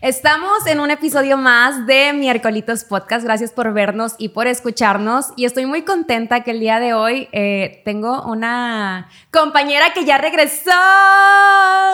[0.00, 3.24] Estamos en un episodio más de Miércolitos Podcast.
[3.24, 5.32] Gracias por vernos y por escucharnos.
[5.34, 10.16] Y estoy muy contenta que el día de hoy eh, tengo una compañera que ya
[10.16, 10.70] regresó.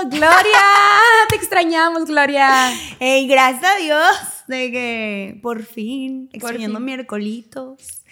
[0.05, 0.29] Gloria,
[1.31, 2.71] te extrañamos, Gloria.
[3.01, 4.07] Hey, gracias a Dios
[4.49, 8.03] de que por fin, extrañando miércolitos.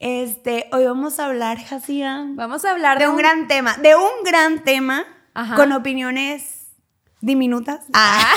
[0.00, 2.26] Este, hoy vamos a hablar, Jasia.
[2.30, 5.04] Vamos a hablar de, un, gran tema, de un gran tema
[5.54, 6.55] con opiniones
[7.20, 7.84] diminutas.
[7.92, 8.34] Ah.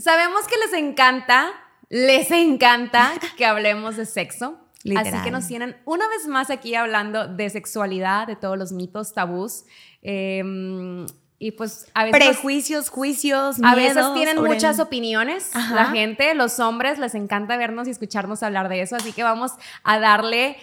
[0.00, 1.50] Sabemos que les encanta,
[1.88, 4.58] les encanta que hablemos de sexo.
[4.96, 9.12] Así que nos tienen una vez más aquí hablando de sexualidad, de todos los mitos,
[9.12, 9.64] tabús.
[10.00, 11.06] Em,
[11.38, 12.18] y pues a veces.
[12.18, 15.50] Prejuicios, juicios, A veces tienen muchas opiniones.
[15.54, 18.96] La gente, los hombres, les encanta vernos y escucharnos hablar de eso.
[18.96, 19.52] Así que vamos
[19.84, 20.56] a darle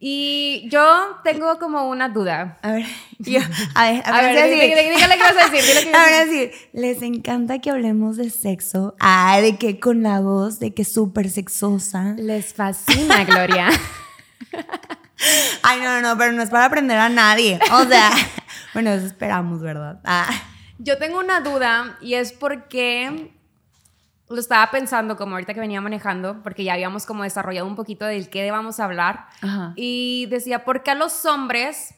[0.00, 2.58] y yo tengo como una duda.
[2.62, 2.84] A ver,
[3.74, 5.84] a ver, a ver, dígale qué vas a decir.
[5.84, 8.96] Dile a ver, decir, les encanta que hablemos de sexo.
[9.00, 12.14] Ah, de que con la voz, de que súper sexosa.
[12.18, 13.68] Les fascina, Gloria.
[15.62, 17.58] Ay, no, no, no, pero no es para aprender a nadie.
[17.72, 18.10] O sea,
[18.74, 20.00] bueno, eso esperamos, ¿verdad?
[20.04, 20.28] Ah.
[20.78, 23.32] Yo tengo una duda y es porque
[24.28, 28.06] lo estaba pensando como ahorita que venía manejando, porque ya habíamos como desarrollado un poquito
[28.06, 29.26] del qué debamos hablar.
[29.76, 31.94] Y decía, ¿por qué a los hombres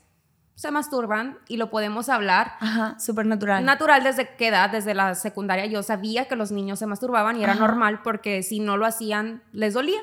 [0.57, 2.55] se masturban y lo podemos hablar?
[2.61, 3.65] Ajá, súper natural.
[3.65, 7.45] Natural desde qué edad, desde la secundaria yo sabía que los niños se masturbaban y
[7.45, 10.01] era normal porque si no lo hacían les dolía.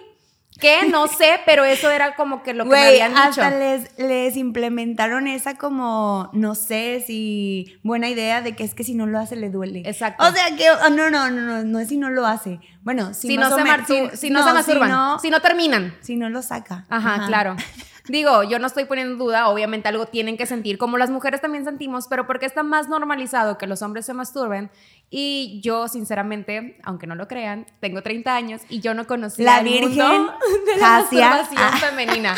[0.59, 0.87] ¿Qué?
[0.89, 3.41] No sé, pero eso era como que lo que me habían dicho.
[3.41, 8.83] Hasta les, les implementaron esa como, no sé si buena idea de que es que
[8.83, 9.83] si no lo hace le duele.
[9.85, 10.23] Exacto.
[10.23, 12.59] O sea que, oh, no, no, no, no, no es si no lo hace.
[12.81, 15.95] Bueno, si, no, se, si, si, no, se masturban, si no, terminan.
[16.01, 16.85] Si no lo saca.
[16.89, 17.55] Ajá, claro.
[18.07, 21.63] Digo, yo no estoy poniendo duda, obviamente algo tienen que sentir, como las mujeres también
[21.63, 24.69] sentimos, pero porque está más normalizado que los hombres se masturben.
[25.09, 29.63] Y yo, sinceramente, aunque no lo crean, tengo 30 años y yo no conocía la
[29.63, 29.91] virgen
[30.65, 31.77] de la masturbación ah.
[31.77, 32.35] femenina.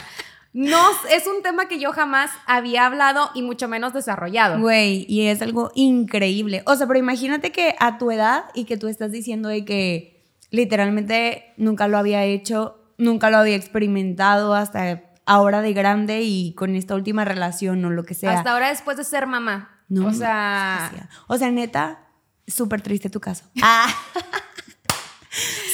[0.53, 4.57] No, es un tema que yo jamás había hablado y mucho menos desarrollado.
[4.59, 6.63] Güey, y es algo increíble.
[6.65, 10.23] O sea, pero imagínate que a tu edad y que tú estás diciendo de que
[10.51, 16.75] literalmente nunca lo había hecho, nunca lo había experimentado hasta ahora de grande y con
[16.75, 18.37] esta última relación o lo que sea.
[18.37, 19.81] Hasta ahora después de ser mamá.
[19.89, 20.07] No.
[20.07, 21.09] O sea.
[21.27, 22.07] O sea, neta,
[22.47, 23.45] súper triste tu caso.
[23.61, 23.87] Ah.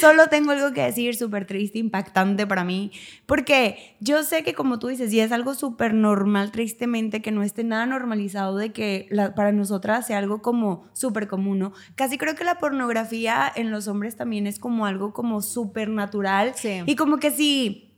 [0.00, 2.90] Solo tengo algo que decir súper triste, impactante para mí,
[3.26, 7.44] porque yo sé que como tú dices, y es algo súper normal, tristemente, que no
[7.44, 11.72] esté nada normalizado de que para nosotras sea algo como súper común, ¿no?
[11.94, 16.54] Casi creo que la pornografía en los hombres también es como algo como súper natural.
[16.56, 16.82] Sí.
[16.86, 17.91] Y como que sí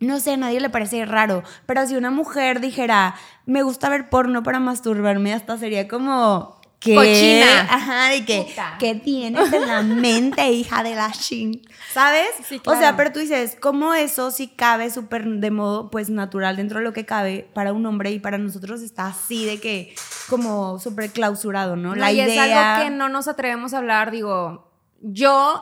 [0.00, 3.14] no sé, a nadie le parece raro, pero si una mujer dijera,
[3.46, 6.58] me gusta ver porno para masturbarme, hasta sería como...
[6.80, 6.94] ¿Qué?
[6.94, 7.60] Cochina.
[7.68, 8.46] Ajá, de que,
[8.78, 11.60] ¿qué tienes en la mente, hija de la shin?
[11.92, 12.28] ¿Sabes?
[12.48, 12.78] Sí, claro.
[12.78, 16.78] O sea, pero tú dices, ¿cómo eso sí cabe súper de modo, pues, natural dentro
[16.78, 19.94] de lo que cabe para un hombre y para nosotros está así de que,
[20.30, 21.94] como súper clausurado, ¿no?
[21.94, 24.72] la y es algo que no nos atrevemos a hablar, digo,
[25.02, 25.60] yo,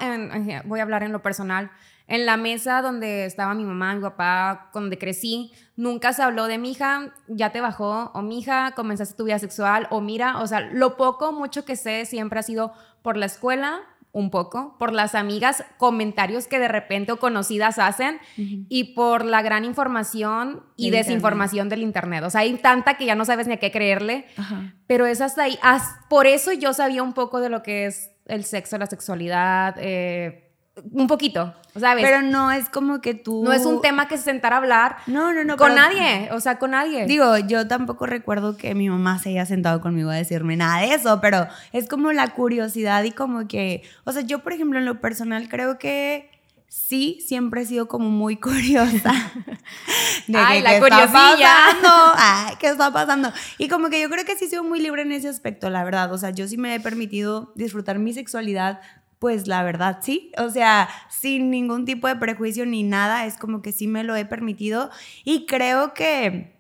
[0.67, 1.73] voy a hablar en lo personal,
[2.09, 6.59] en la mesa donde estaba mi mamá, mi papá, donde crecí, nunca se habló de
[6.59, 10.47] mi hija, ya te bajó, o mi hija, comenzaste tu vida sexual, o mira, o
[10.47, 14.93] sea, lo poco, mucho que sé siempre ha sido por la escuela, un poco, por
[14.95, 20.91] las amigas, comentarios que de repente o conocidas hacen y por la gran información y
[20.91, 22.25] desinformación del Internet.
[22.25, 24.25] O sea, hay tanta que ya no sabes ni a qué creerle,
[24.87, 25.59] pero es hasta ahí.
[26.09, 30.48] por eso yo sabía un poco de lo que es el sexo, la sexualidad, eh,
[30.93, 32.05] un poquito, ¿sabes?
[32.05, 33.43] Pero no es como que tú...
[33.45, 36.41] No es un tema que se sentara a hablar no, no, no, con nadie, o
[36.41, 37.07] sea, con nadie.
[37.07, 40.95] Digo, yo tampoco recuerdo que mi mamá se haya sentado conmigo a decirme nada de
[40.95, 44.85] eso, pero es como la curiosidad y como que, o sea, yo por ejemplo en
[44.85, 46.31] lo personal creo que
[46.69, 49.13] sí, siempre he sido como muy curiosa.
[50.27, 51.89] De Ay, la ¿qué Está pasando?
[52.17, 53.33] Ay, ¿qué está pasando?
[53.57, 56.13] Y como que yo creo que sí soy muy libre en ese aspecto, la verdad.
[56.13, 58.81] O sea, yo sí me he permitido disfrutar mi sexualidad
[59.19, 63.63] pues la verdad sí, o sea, sin ningún tipo de prejuicio ni nada, es como
[63.63, 64.91] que sí me lo he permitido.
[65.25, 66.58] Y creo que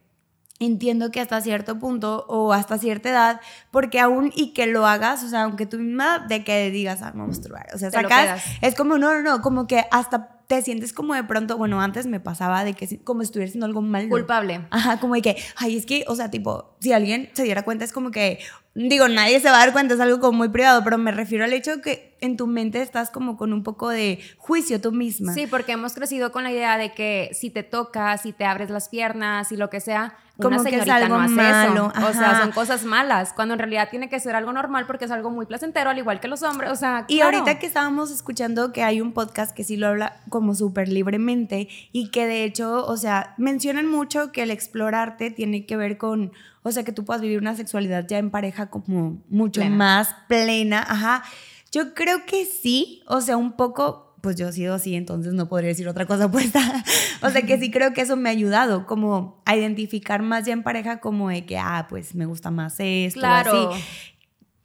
[0.60, 3.40] entiendo que hasta cierto punto o hasta cierta edad,
[3.70, 7.12] porque aún y que lo hagas, o sea, aunque tú misma de que digas, ah,
[7.14, 10.94] vamos a o sea, sacas, es como, no, no, no, como que hasta te sientes
[10.94, 14.08] como de pronto, bueno, antes me pasaba de que como si estuviera haciendo algo mal.
[14.08, 14.66] Culpable.
[14.70, 17.84] Ajá, como de que, ay, es que, o sea, tipo, si alguien se diera cuenta,
[17.84, 18.38] es como que,
[18.74, 21.44] digo, nadie se va a dar cuenta, es algo como muy privado, pero me refiero
[21.44, 24.90] al hecho de que en tu mente estás como con un poco de juicio tú
[24.90, 25.34] misma.
[25.34, 28.70] Sí, porque hemos crecido con la idea de que si te tocas, si te abres
[28.70, 32.08] las piernas y lo que sea, una Como que es algo no hace malo, eso.
[32.08, 35.10] O sea, son cosas malas, cuando en realidad tiene que ser algo normal porque es
[35.10, 36.70] algo muy placentero, al igual que los hombres.
[36.70, 37.38] O sea, Y claro.
[37.38, 41.68] ahorita que estábamos escuchando que hay un podcast que sí lo habla como súper libremente
[41.90, 46.32] y que de hecho, o sea, mencionan mucho que el explorarte tiene que ver con,
[46.62, 49.76] o sea, que tú puedas vivir una sexualidad ya en pareja como mucho Plena.
[49.76, 51.24] más plena, ajá.
[51.72, 55.48] Yo creo que sí, o sea, un poco, pues yo he sido así, entonces no
[55.48, 56.84] podría decir otra cosa puesta.
[57.22, 60.52] o sea, que sí creo que eso me ha ayudado como a identificar más ya
[60.52, 63.70] en pareja como de que, ah, pues me gusta más esto, Claro.
[63.72, 63.82] así.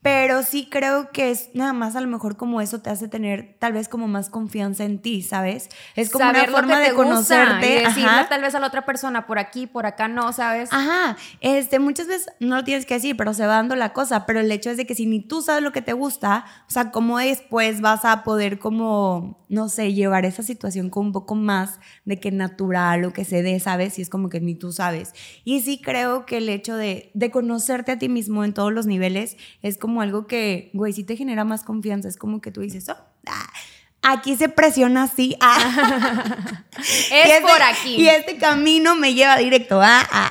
[0.03, 3.55] Pero sí creo que es nada más a lo mejor como eso te hace tener
[3.57, 5.69] tal vez como más confianza en ti, ¿sabes?
[5.95, 7.67] Es como Saber una forma de conocerte.
[7.67, 8.27] y decirle ajá.
[8.27, 10.67] tal vez a la otra persona por aquí, por acá no, ¿sabes?
[10.73, 14.25] Ajá, este, muchas veces no lo tienes que decir, pero se va dando la cosa,
[14.25, 16.71] pero el hecho es de que si ni tú sabes lo que te gusta, o
[16.71, 21.35] sea, cómo después vas a poder como, no sé, llevar esa situación con un poco
[21.35, 23.97] más de que natural o que se dé, ¿sabes?
[23.99, 25.13] Y es como que ni tú sabes.
[25.45, 28.85] Y sí creo que el hecho de, de conocerte a ti mismo en todos los
[28.85, 32.61] niveles es como algo que, güey, sí te genera más confianza, es como que tú
[32.61, 32.97] dices, oh,
[33.27, 33.49] ah,
[34.01, 36.35] aquí se presiona así, ah.
[36.77, 37.95] es Y este- por aquí.
[37.95, 40.01] Y este camino me lleva directo a.
[40.01, 40.29] a-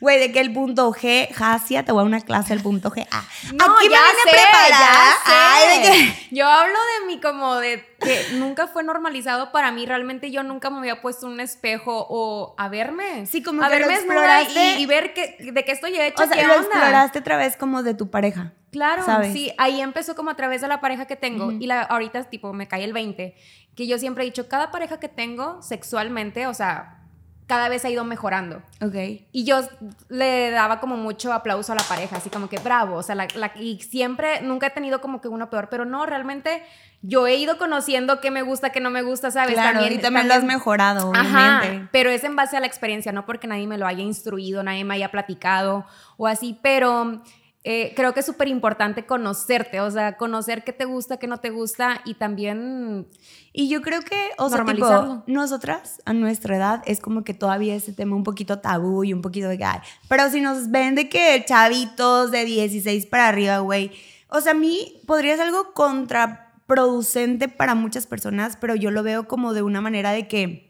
[0.00, 3.06] Güey, de que el punto G, Jasia, te voy a una clase del punto G.
[3.10, 3.24] Ah,
[3.54, 4.70] No, aquí ya me sé, vine preparada.
[4.70, 5.32] ya sé.
[5.34, 9.86] Ay, de que- Yo hablo de mí como de que nunca fue normalizado para mí.
[9.86, 13.26] Realmente yo nunca me había puesto un espejo o a verme.
[13.26, 14.78] Sí, como a que lo verme desnuda exploraste.
[14.78, 16.66] y, y ver que, de qué estoy hecha, O sea, qué lo onda.
[16.66, 18.52] exploraste otra vez como de tu pareja.
[18.72, 19.32] Claro, ¿sabes?
[19.32, 22.52] sí, ahí empezó como a través de la pareja que tengo y la, ahorita tipo
[22.52, 23.34] me cae el 20,
[23.74, 26.98] que yo siempre he dicho, cada pareja que tengo sexualmente, o sea,
[27.46, 28.56] cada vez ha ido mejorando.
[28.82, 28.94] Ok.
[29.32, 29.60] Y yo
[30.08, 33.28] le daba como mucho aplauso a la pareja, así como que bravo, o sea, la-
[33.36, 36.62] la- y siempre, nunca he tenido como que uno peor, pero no, realmente
[37.02, 39.54] yo he ido conociendo qué me gusta, qué no me gusta, ¿sabes?
[39.54, 41.88] Claro, y también lo has mejorado, Ajá, obviamente.
[41.92, 44.84] pero es en base a la experiencia, no porque nadie me lo haya instruido, nadie
[44.84, 47.22] me haya platicado o así, pero
[47.68, 51.38] eh, creo que es súper importante conocerte, o sea, conocer qué te gusta, qué no
[51.38, 53.08] te gusta y también
[53.52, 57.74] Y yo creo que, o sea, tipo, nosotras a nuestra edad es como que todavía
[57.74, 61.08] ese tema un poquito tabú y un poquito de ay, pero si nos ven de
[61.08, 63.90] que chavitos de 16 para arriba, güey,
[64.28, 69.26] o sea, a mí podría ser algo contraproducente para muchas personas, pero yo lo veo
[69.26, 70.65] como de una manera de que,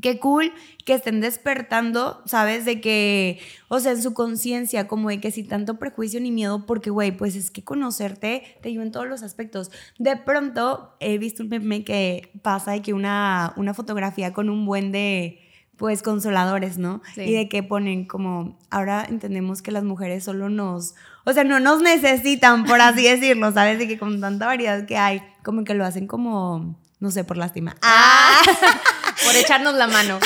[0.00, 0.52] qué cool
[0.84, 2.64] que estén despertando, ¿sabes?
[2.64, 6.66] De que, o sea, en su conciencia, como de que sin tanto prejuicio ni miedo,
[6.66, 9.70] porque, güey, pues es que conocerte te ayuda en todos los aspectos.
[9.98, 14.66] De pronto he visto un meme que pasa de que una, una fotografía con un
[14.66, 15.40] buen de
[15.76, 17.02] pues consoladores, ¿no?
[17.14, 17.22] Sí.
[17.22, 20.94] Y de que ponen como, ahora entendemos que las mujeres solo nos,
[21.24, 23.78] o sea, no nos necesitan, por así decirlo, ¿sabes?
[23.78, 27.36] De que con tanta variedad que hay, como que lo hacen como, no sé, por
[27.36, 27.76] lástima.
[27.82, 28.40] Ah,
[29.24, 30.18] por echarnos la mano,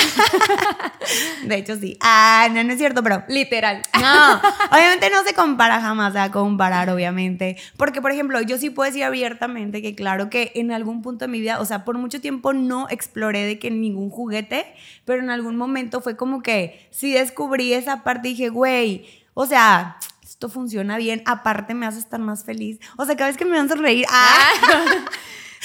[1.43, 1.97] de hecho sí.
[2.01, 3.81] Ah, no, no es cierto, pero literal.
[3.99, 4.41] no,
[4.71, 7.57] obviamente no se compara jamás a comparar, obviamente.
[7.77, 11.31] Porque, por ejemplo, yo sí puedo decir abiertamente que, claro, que en algún punto de
[11.31, 14.65] mi vida, o sea, por mucho tiempo no exploré de que ningún juguete,
[15.05, 19.45] pero en algún momento fue como que sí descubrí esa parte y dije, güey, o
[19.45, 22.79] sea, esto funciona bien, aparte me hace estar más feliz.
[22.97, 24.49] O sea, cada vez que me van a sonreír, ¡ah!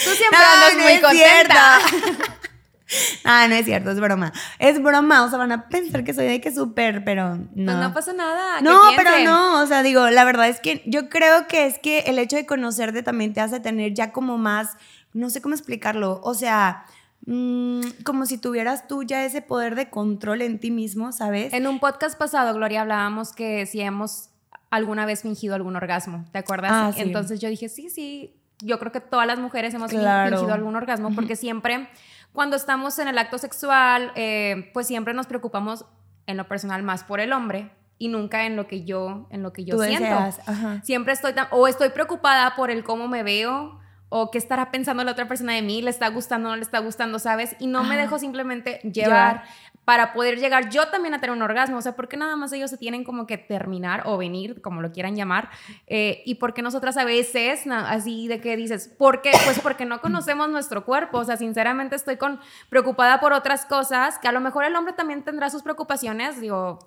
[0.04, 1.78] Tú siempre No, andas no muy contenta.
[3.24, 4.32] Ah, no es cierto, es broma.
[4.60, 7.46] Es broma, o sea, van a pensar que soy de que súper, pero no.
[7.54, 8.60] Pues no pasa nada.
[8.60, 12.00] No, pero no, o sea, digo, la verdad es que yo creo que es que
[12.06, 14.76] el hecho de conocerte también te hace tener ya como más,
[15.12, 16.84] no sé cómo explicarlo, o sea,
[17.26, 21.52] mm, como si tuvieras tú ya ese poder de control en ti mismo, ¿sabes?
[21.52, 24.30] En un podcast pasado, Gloria, hablábamos que si hemos
[24.70, 26.70] alguna vez fingido algún orgasmo, ¿te acuerdas?
[26.72, 27.00] Ah, sí.
[27.02, 30.36] Entonces yo dije, sí, sí, yo creo que todas las mujeres hemos Claro.
[30.36, 31.88] fingido algún orgasmo porque siempre
[32.36, 35.86] cuando estamos en el acto sexual, eh, pues siempre nos preocupamos
[36.26, 39.54] en lo personal más por el hombre y nunca en lo que yo, en lo
[39.54, 40.06] que yo Tú siento.
[40.06, 40.82] ajá.
[40.84, 45.02] Siempre estoy tan, o estoy preocupada por el cómo me veo o qué estará pensando
[45.02, 47.56] la otra persona de mí, le está gustando, no le está gustando, ¿sabes?
[47.58, 49.44] Y no me dejo simplemente llevar Llevar.
[49.86, 51.76] Para poder llegar yo también a tener un orgasmo.
[51.78, 54.82] O sea, ¿por qué nada más ellos se tienen como que terminar o venir, como
[54.82, 55.48] lo quieran llamar?
[55.86, 59.30] Eh, y por qué nosotras a veces, así de que dices, ¿por qué?
[59.44, 61.18] Pues porque no conocemos nuestro cuerpo.
[61.18, 64.92] O sea, sinceramente estoy con, preocupada por otras cosas, que a lo mejor el hombre
[64.92, 66.80] también tendrá sus preocupaciones, digo,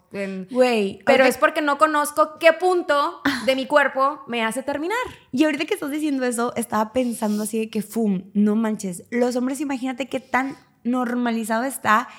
[0.51, 4.97] Güey, pero es porque no conozco qué punto de mi cuerpo me hace terminar.
[5.31, 9.05] Y ahorita que estás diciendo eso, estaba pensando así de que, fum, no manches.
[9.09, 12.09] Los hombres, imagínate qué tan normalizado está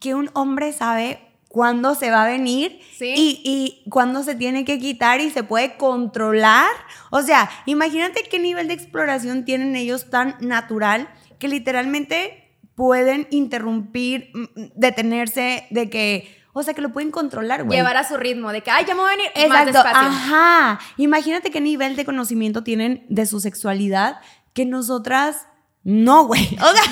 [0.00, 3.12] que un hombre sabe cuándo se va a venir Sí.
[3.16, 6.68] y, y cuándo se tiene que quitar y se puede controlar.
[7.10, 14.30] O sea, imagínate qué nivel de exploración tienen ellos tan natural que literalmente pueden interrumpir,
[14.32, 14.44] mm,
[14.76, 17.78] detenerse de que, o sea, que lo pueden controlar, güey.
[17.78, 20.08] Llevar a su ritmo, de que, ay, ya me voy a venir más Exacto, despacio.
[20.08, 20.80] ajá.
[20.98, 24.20] Imagínate qué nivel de conocimiento tienen de su sexualidad
[24.54, 25.46] que nosotras
[25.82, 26.48] no, güey.
[26.60, 26.82] O sea,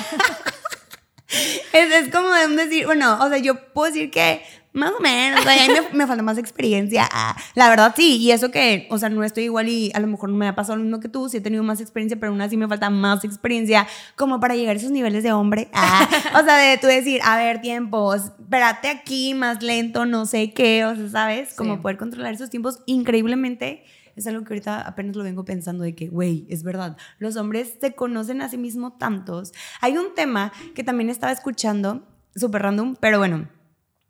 [1.73, 5.39] es, es como de decir, bueno, o sea, yo puedo decir que más o menos,
[5.39, 7.09] o sea, a mí me, me falta más experiencia.
[7.11, 10.05] Ah, la verdad, sí, y eso que, o sea, no estoy igual y a lo
[10.05, 12.31] mejor no me ha pasado lo mismo que tú, sí he tenido más experiencia, pero
[12.31, 15.69] aún así me falta más experiencia como para llegar a esos niveles de hombre.
[15.73, 16.07] Ah,
[16.39, 20.85] o sea, de tú decir, a ver, tiempos, espérate aquí, más lento, no sé qué,
[20.85, 21.53] o sea, ¿sabes?
[21.55, 21.81] Como Sí.
[21.81, 23.83] poder controlar esos tiempos increíblemente.
[24.19, 27.77] Es algo que ahorita apenas lo vengo pensando de que, güey, es verdad, los hombres
[27.79, 29.53] se conocen a sí mismos tantos.
[29.79, 33.47] Hay un tema que también estaba escuchando, súper random, pero bueno,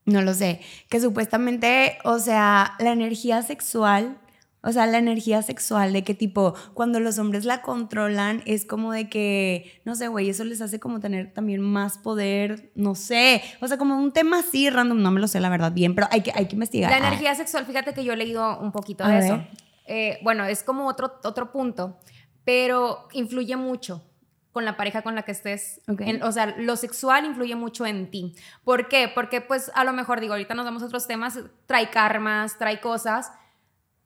[0.05, 4.17] no lo sé, que supuestamente, o sea, la energía sexual,
[4.61, 8.91] o sea, la energía sexual, de que tipo, cuando los hombres la controlan, es como
[8.91, 13.43] de que, no sé, güey, eso les hace como tener también más poder, no sé,
[13.61, 16.07] o sea, como un tema así random, no me lo sé la verdad bien, pero
[16.09, 16.89] hay que, hay que investigar.
[16.89, 19.23] La energía sexual, fíjate que yo he leído un poquito A de ver.
[19.23, 19.68] eso.
[19.89, 21.97] Eh, bueno, es como otro, otro punto,
[22.45, 24.05] pero influye mucho
[24.51, 25.81] con la pareja con la que estés.
[25.99, 28.35] En- o sea, lo sexual influye mucho en ti.
[28.63, 29.07] ¿Por qué?
[29.13, 32.79] Porque pues a lo mejor, digo, ahorita nos vamos a otros temas, trae karmas, trae
[32.79, 33.31] cosas.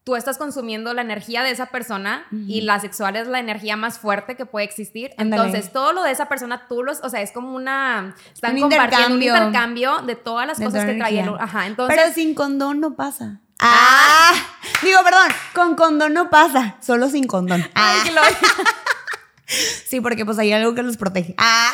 [0.03, 3.99] Tú estás consumiendo la energía de esa persona y la sexual es la energía más
[3.99, 5.11] fuerte que puede existir.
[5.17, 8.63] Entonces, todo lo de esa persona, tú los, o sea, es como una, están Un
[8.63, 9.91] compartiendo un intercambio.
[9.95, 11.41] intercambio de todas las De cosas toda que trae el, energía.
[11.45, 13.39] ajá, entonces Pero sin condón no pasa.
[13.61, 14.33] Ah,
[14.83, 17.61] digo, perdón, con condón no pasa, solo sin condón.
[17.73, 18.37] Ay, Ah, Gloria.
[19.85, 21.35] sí, porque pues hay algo que los protege.
[21.37, 21.71] Ah,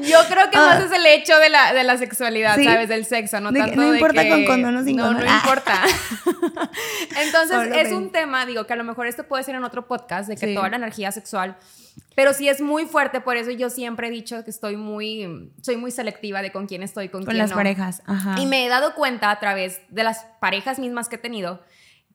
[0.00, 0.66] Yo creo que Ah.
[0.66, 2.64] más es el hecho de la, de la sexualidad, Sí.
[2.64, 2.88] ¿sabes?
[2.88, 5.24] Del sexo, no De tanto no de importa que- con condón o sin no, condón.
[5.24, 5.40] No, Ah.
[5.42, 5.82] importa.
[7.20, 7.94] Entonces, Solo es ven.
[7.96, 10.46] un tema, digo, que a lo mejor esto puede ser en otro podcast, de que
[10.48, 10.54] Sí.
[10.54, 11.56] toda la energía sexual,
[12.14, 15.76] pero sí es muy fuerte, por eso yo siempre he dicho que estoy muy, soy
[15.76, 17.56] muy selectiva de con quién estoy, con, con quién las no.
[17.56, 18.02] parejas.
[18.06, 18.36] Ajá.
[18.38, 21.62] Y me he dado cuenta a través de las parejas mismas que he tenido,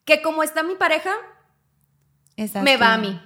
[0.04, 1.12] que como está mi pareja,
[2.36, 2.64] Exacto.
[2.64, 3.20] me va a mí.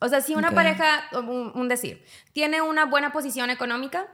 [0.00, 4.06] O sea, si una pareja, un, un decir, tiene una buena posición económica,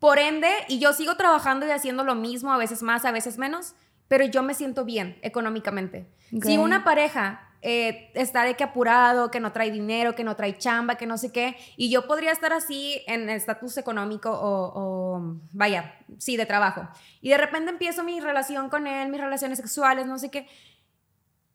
[0.00, 3.38] por ende, y yo sigo trabajando y haciendo lo mismo, a veces más, a veces
[3.38, 3.74] menos,
[4.08, 6.06] pero yo me siento bien económicamente.
[6.42, 10.58] Si una pareja eh, está de que apurado, que no trae dinero, que no trae
[10.58, 15.38] chamba, que no sé qué, y yo podría estar así en estatus económico o, o,
[15.52, 16.86] vaya, sí, de trabajo.
[17.22, 20.46] Y de repente empiezo mi relación con él, mis relaciones sexuales, no sé qué,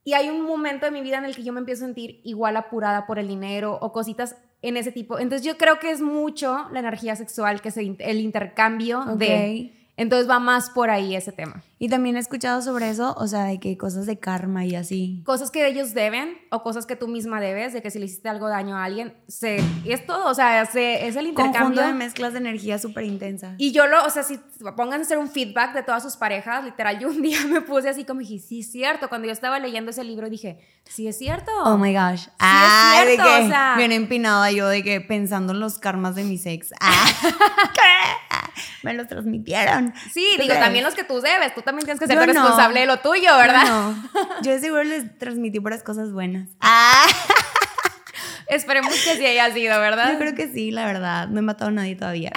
[0.04, 2.22] y hay un momento de mi vida en el que yo me empiezo a sentir
[2.24, 5.20] igual apurada por el dinero o cositas en ese tipo.
[5.20, 9.79] Entonces yo creo que es mucho la energía sexual, que es el el intercambio de...
[10.00, 11.62] Entonces va más por ahí ese tema.
[11.78, 15.22] Y también he escuchado sobre eso, o sea, de que cosas de karma y así.
[15.26, 18.28] Cosas que ellos deben o cosas que tú misma debes, de que si le hiciste
[18.30, 21.82] algo daño a alguien, se, es todo, o sea, se- es el Conjunto intercambio.
[21.88, 23.56] de mezclas de energía súper intensas.
[23.58, 24.40] Y yo lo, o sea, si
[24.78, 27.90] pongan a hacer un feedback de todas sus parejas, literal, yo un día me puse
[27.90, 29.10] así como dije, sí es cierto.
[29.10, 31.52] Cuando yo estaba leyendo ese libro dije, sí es cierto.
[31.66, 32.24] Oh my gosh.
[32.28, 35.78] es ah, cierto, de que o sea- bien empinada yo de que pensando en los
[35.78, 36.72] karmas de mi ex.
[36.82, 37.06] Ah,
[37.74, 38.29] ¿qué?
[38.84, 39.94] Me los transmitieron.
[40.14, 42.26] Sí, ¿Tú digo, también los que tú debes, tú también tienes que ser no.
[42.26, 43.64] responsable de lo tuyo, ¿verdad?
[43.66, 44.42] Yo no.
[44.42, 46.50] Yo seguro les transmití puras cosas buenas.
[46.62, 47.06] Ah,
[48.48, 50.12] Esperemos que sí haya sido, ¿verdad?
[50.14, 51.28] yo creo que sí, la verdad.
[51.28, 52.32] No he matado a nadie todavía.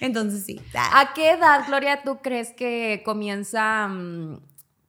[0.00, 0.60] Entonces sí.
[0.74, 1.00] Ah.
[1.00, 4.40] ¿A qué edad, Gloria, tú crees que comienza, mm,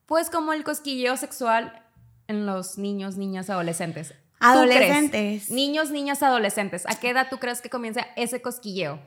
[0.06, 1.84] pues, como el cosquilleo sexual
[2.26, 4.14] en los niños, niñas, adolescentes?
[4.40, 5.50] Adolescentes.
[5.50, 6.84] Niños, niñas, adolescentes.
[6.86, 9.00] ¿A qué edad tú crees que comienza ese cosquilleo?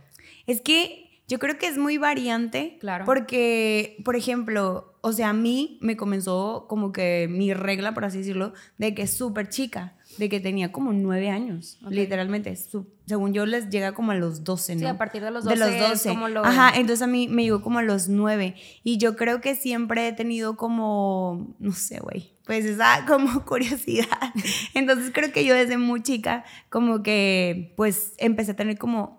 [0.47, 2.77] Es que yo creo que es muy variante.
[2.79, 3.03] Claro.
[3.05, 8.19] Porque, por ejemplo, o sea, a mí me comenzó como que mi regla, por así
[8.19, 12.55] decirlo, de que es súper chica, de que tenía como nueve años, literalmente.
[12.55, 14.79] Su- según yo, les llega como a los 12, ¿no?
[14.79, 16.09] Sí, a partir de los De 12 los es 12.
[16.09, 18.55] como lo- Ajá, entonces a mí me llegó como a los nueve.
[18.83, 24.07] Y yo creo que siempre he tenido como, no sé, güey, pues esa como curiosidad.
[24.73, 29.16] Entonces creo que yo desde muy chica como que pues empecé a tener como,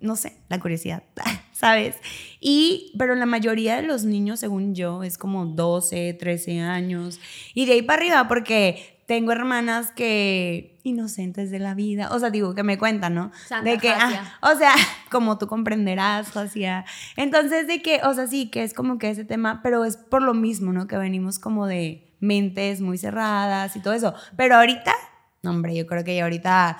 [0.00, 1.02] no sé, la curiosidad,
[1.52, 1.96] ¿sabes?
[2.40, 7.20] Y, pero la mayoría de los niños, según yo, es como 12, 13 años.
[7.54, 12.28] Y de ahí para arriba, porque tengo hermanas que inocentes de la vida, o sea,
[12.28, 13.32] digo, que me cuentan, ¿no?
[13.46, 14.74] Santa de que, ah, o sea,
[15.10, 16.84] como tú comprenderás, Josia.
[17.16, 20.22] Entonces, de que, o sea, sí, que es como que ese tema, pero es por
[20.22, 20.86] lo mismo, ¿no?
[20.86, 24.12] Que venimos como de mentes muy cerradas y todo eso.
[24.36, 24.92] Pero ahorita,
[25.42, 26.76] no, hombre, yo creo que ya ahorita,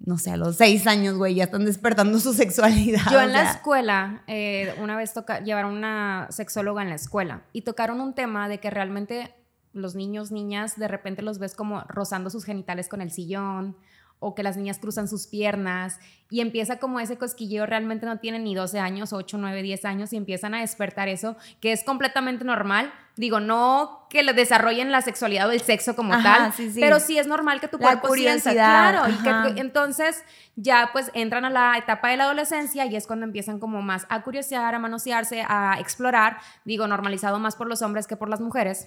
[0.00, 3.02] no sé, a los seis años, güey, ya están despertando su sexualidad.
[3.10, 7.62] Yo en la escuela, eh, una vez toca, llevaron una sexóloga en la escuela y
[7.62, 9.34] tocaron un tema de que realmente
[9.72, 13.76] los niños, niñas, de repente los ves como rozando sus genitales con el sillón
[14.18, 15.98] o que las niñas cruzan sus piernas
[16.30, 20.12] y empieza como ese cosquilleo, realmente no tienen ni 12 años, 8, 9, 10 años
[20.12, 22.92] y empiezan a despertar eso, que es completamente normal.
[23.16, 27.26] Digo, no que le desarrollen la sexualidad o el sexo como tal, pero sí es
[27.26, 28.92] normal que tu cuerpo curiosidad.
[28.92, 30.24] claro, y que entonces
[30.56, 34.06] ya pues entran a la etapa de la adolescencia y es cuando empiezan como más
[34.08, 38.40] a curiosear, a manosearse, a explorar, digo, normalizado más por los hombres que por las
[38.40, 38.86] mujeres.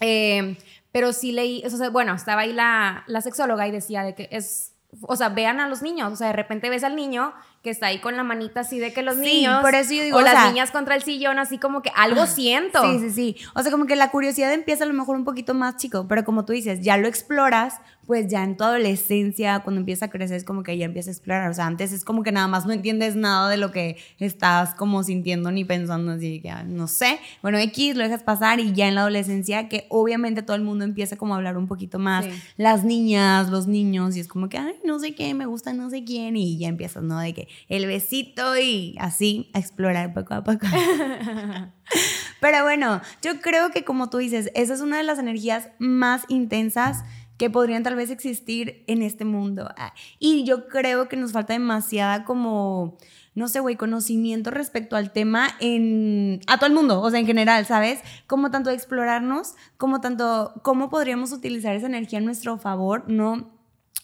[0.00, 0.58] Eh,
[0.92, 4.28] pero sí leí, o sea, bueno, estaba ahí la, la sexóloga y decía de que
[4.30, 7.34] es o sea, vean a los niños, o sea, de repente ves al niño
[7.66, 10.18] que está ahí con la manita así de que los niños por eso yo digo,
[10.18, 12.80] o, las niñas contra el sillón así como que algo siento.
[12.80, 13.36] Sí, sí, sí.
[13.56, 16.24] O sea, como que la curiosidad empieza a lo mejor un poquito más chico, pero
[16.24, 20.36] como tú dices, ya lo exploras, pues ya en tu adolescencia, cuando empieza a crecer,
[20.36, 21.50] es como que ya empieza a explorar.
[21.50, 24.74] O sea, antes es como que nada más no entiendes nada de lo que estás
[24.74, 27.18] como sintiendo ni pensando, así que no sé.
[27.42, 30.84] Bueno, X lo dejas pasar y ya en la adolescencia, que obviamente todo el mundo
[30.84, 34.58] empieza como a hablar un poquito más, las niñas, los niños, y es como que,
[34.58, 37.18] ay, no sé qué, me gusta no sé quién, y ya empiezas, ¿no?
[37.18, 40.66] De que el besito y así a explorar poco a poco.
[42.40, 46.24] Pero bueno, yo creo que como tú dices, esa es una de las energías más
[46.28, 47.04] intensas
[47.38, 49.68] que podrían tal vez existir en este mundo.
[49.76, 52.96] Ah, y yo creo que nos falta demasiada como,
[53.34, 57.26] no sé, güey, conocimiento respecto al tema en, a todo el mundo, o sea, en
[57.26, 58.00] general, ¿sabes?
[58.26, 63.55] Como tanto explorarnos, como tanto cómo podríamos utilizar esa energía en nuestro favor, no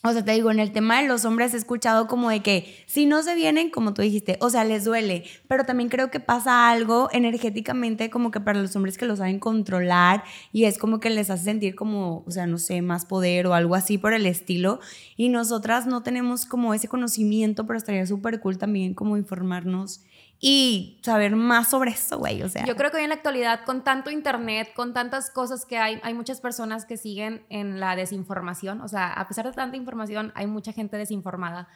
[0.05, 2.85] o sea, te digo, en el tema de los hombres he escuchado como de que
[2.87, 6.19] si no se vienen, como tú dijiste, o sea, les duele, pero también creo que
[6.19, 10.99] pasa algo energéticamente como que para los hombres que lo saben controlar y es como
[10.99, 14.13] que les hace sentir como, o sea, no sé, más poder o algo así por
[14.13, 14.81] el estilo.
[15.17, 20.03] Y nosotras no tenemos como ese conocimiento, pero estaría súper cool también como informarnos
[20.45, 22.65] y saber más sobre eso, güey, o sea.
[22.65, 26.01] Yo creo que hoy en la actualidad, con tanto internet, con tantas cosas que hay,
[26.03, 30.33] hay muchas personas que siguen en la desinformación, o sea, a pesar de tanta información,
[30.35, 31.69] hay mucha gente desinformada.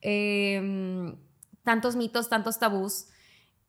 [0.00, 1.16] Em,
[1.64, 3.08] tantos mitos, tantos tabús,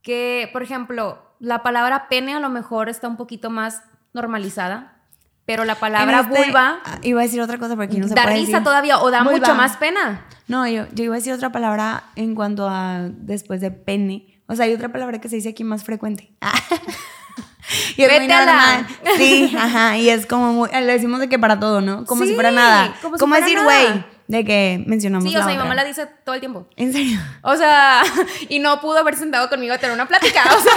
[0.01, 3.83] que, por ejemplo, la palabra pene a lo mejor está un poquito más
[4.13, 5.01] normalizada,
[5.45, 6.79] pero la palabra este, vulva...
[6.85, 9.53] Ah, iba a decir otra cosa porque no se da risa todavía o da mucho
[9.53, 10.25] más pena.
[10.47, 14.55] No, yo, yo iba a decir otra palabra en cuanto a después de pene o
[14.55, 16.31] sea, hay otra palabra que se dice aquí más frecuente.
[17.97, 18.87] y es muy normal.
[19.17, 19.97] Sí, ajá.
[19.97, 22.05] Y es como muy, le decimos de que para todo, ¿no?
[22.05, 22.95] Como si fuera nada.
[23.19, 25.29] Como, decir, güey, de que mencionamos.
[25.29, 26.67] Sí, o sea, mi mamá la dice todo el tiempo.
[26.75, 27.19] ¿En serio?
[27.41, 28.03] O sea,
[28.49, 30.43] y no pudo haber sentado conmigo a tener una plática.
[30.55, 30.73] O sea,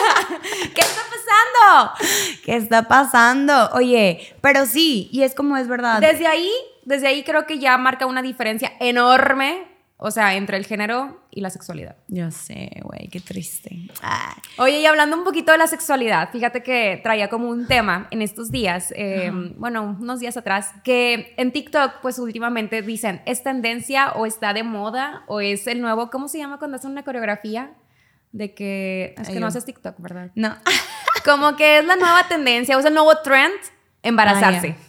[0.75, 1.93] ¿qué está pasando?
[2.45, 3.71] ¿Qué está pasando?
[3.73, 6.01] Oye, pero sí, y es como es verdad.
[6.01, 6.51] Desde ahí,
[6.85, 9.68] desde ahí creo que ya marca una diferencia enorme
[10.01, 11.97] o sea, entre el género y la sexualidad.
[12.07, 13.89] Yo sé, güey, qué triste.
[14.57, 18.23] Oye, y hablando un poquito de la sexualidad, fíjate que traía como un tema en
[18.23, 24.13] estos días, em, bueno, unos días atrás, que en TikTok, pues últimamente dicen, ¿es tendencia
[24.13, 27.73] o está de moda o es el nuevo, ¿cómo se llama cuando hacen una coreografía?
[28.31, 30.31] De que, es que no haces TikTok, ¿verdad?
[30.37, 30.57] No.
[31.25, 33.55] como que es la nueva tendencia, o es el nuevo trend,
[34.05, 34.77] embarazarse.
[34.79, 34.88] Ah,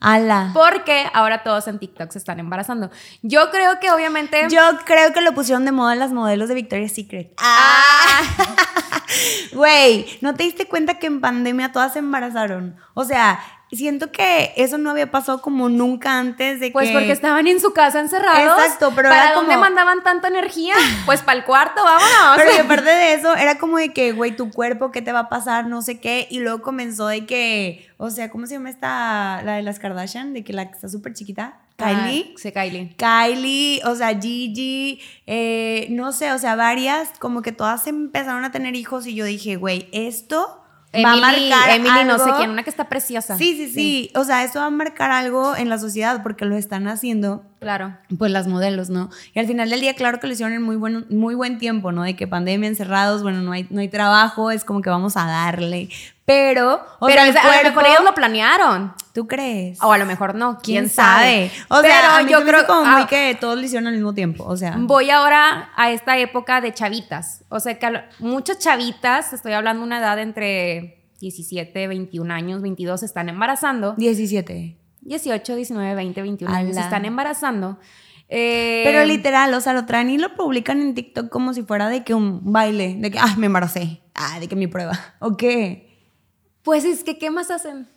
[0.00, 0.50] Ala.
[0.54, 2.90] Porque ahora todos en TikTok se están embarazando.
[3.22, 4.46] Yo creo que obviamente.
[4.50, 7.32] Yo creo que lo pusieron de moda las modelos de Victoria's Secret.
[7.38, 8.22] Ah.
[9.52, 12.76] Güey, ¿no te diste cuenta que en pandemia todas se embarazaron?
[12.94, 13.40] O sea,
[13.76, 16.92] siento que eso no había pasado como nunca antes de pues que...
[16.92, 18.58] Pues porque estaban en su casa encerrados.
[18.58, 20.74] Exacto, pero ¿Para dónde mandaban tanta energía?
[21.06, 22.36] Pues para el cuarto, vámonos.
[22.36, 25.28] Pero aparte de eso, era como de que, güey, tu cuerpo, ¿qué te va a
[25.28, 25.66] pasar?
[25.66, 26.26] No sé qué.
[26.30, 30.32] Y luego comenzó de que, o sea, ¿cómo se llama esta, la de las Kardashian?
[30.32, 31.60] De que la que está súper chiquita.
[31.76, 32.26] Kylie.
[32.28, 32.96] Ah, sí, Kylie.
[32.96, 38.50] Kylie, o sea, Gigi, eh, no sé, o sea, varias, como que todas empezaron a
[38.50, 40.59] tener hijos y yo dije, güey, esto
[40.94, 43.36] va a marcar Emily no sé quién, una que está preciosa.
[43.36, 46.56] Sí, sí, sí, O sea, esto va a marcar algo en la sociedad porque lo
[46.56, 47.44] están haciendo.
[47.60, 47.96] Claro.
[48.18, 49.10] Pues las modelos, ¿no?
[49.34, 51.92] Y al final del día, claro que lo hicieron en muy buen, muy buen tiempo,
[51.92, 52.02] ¿no?
[52.02, 55.26] De que pandemia, encerrados, bueno, no hay, no hay trabajo, es como que vamos a
[55.26, 55.90] darle.
[56.30, 58.94] Pero, o Pero sea, a lo mejor ellos lo planearon.
[59.12, 59.82] ¿Tú crees?
[59.82, 61.50] O a lo mejor no, quién, sabe?
[61.68, 64.76] O sea, yo creo como muy que todos lo hicieron al mismo tiempo, o sea.
[64.78, 67.44] Voy ahora a esta época de chavitas.
[67.48, 73.02] O sea, que muchas chavitas, estoy hablando de una edad entre 17, 21 años, 22,
[73.02, 73.94] están embarazando.
[73.96, 74.76] 17.
[75.00, 77.78] 18, 19, 20, 21 años, se están embarazando.
[78.28, 81.88] Eh, Pero literal, o sea, lo traen y lo publican en TikTok como si fuera
[81.88, 85.36] de que un baile, de que, ah, me embaracé, ah, de que mi prueba, ¿o
[85.36, 85.89] qué?
[86.62, 87.88] Pues es que, ¿qué más hacen?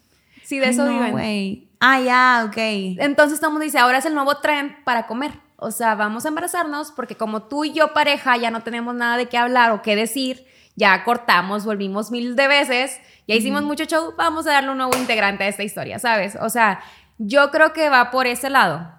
[0.43, 1.69] Si de eso no, viven.
[1.80, 2.58] Ah, ya, ok.
[2.99, 5.32] Entonces estamos dice, ahora es el nuevo trend para comer.
[5.58, 9.17] O sea, vamos a embarazarnos porque como tú y yo pareja ya no tenemos nada
[9.17, 10.45] de qué hablar o qué decir,
[10.76, 14.97] ya cortamos, volvimos mil de veces, ya hicimos mucho show, vamos a darle un nuevo
[14.97, 16.38] integrante a esta historia, ¿sabes?
[16.41, 16.82] O sea,
[17.17, 18.91] yo creo que va por ese lado.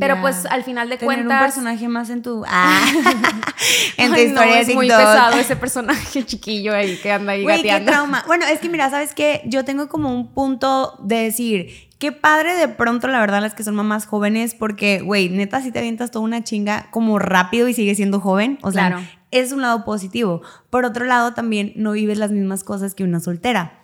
[0.00, 1.42] Pero pues al final de Tener un cuentas...
[1.42, 2.42] personaje más en tu.
[2.48, 2.80] Ah,
[3.98, 7.32] en tu Ay, no, historia de es muy pesado ese personaje chiquillo ahí que anda
[7.32, 7.92] ahí Güey, qué gateando.
[7.92, 8.24] trauma.
[8.26, 9.42] Bueno, es que mira, ¿sabes qué?
[9.44, 13.64] Yo tengo como un punto de decir, qué padre de pronto, la verdad, las que
[13.64, 17.74] son mamás jóvenes, porque, güey, neta, si te avientas toda una chinga como rápido y
[17.74, 19.02] sigues siendo joven, o sea, Claro.
[19.30, 20.40] es un lado positivo.
[20.70, 23.78] Por otro lado, también no vives las mismas cosas que una soltera.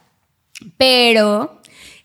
[0.77, 1.58] Pero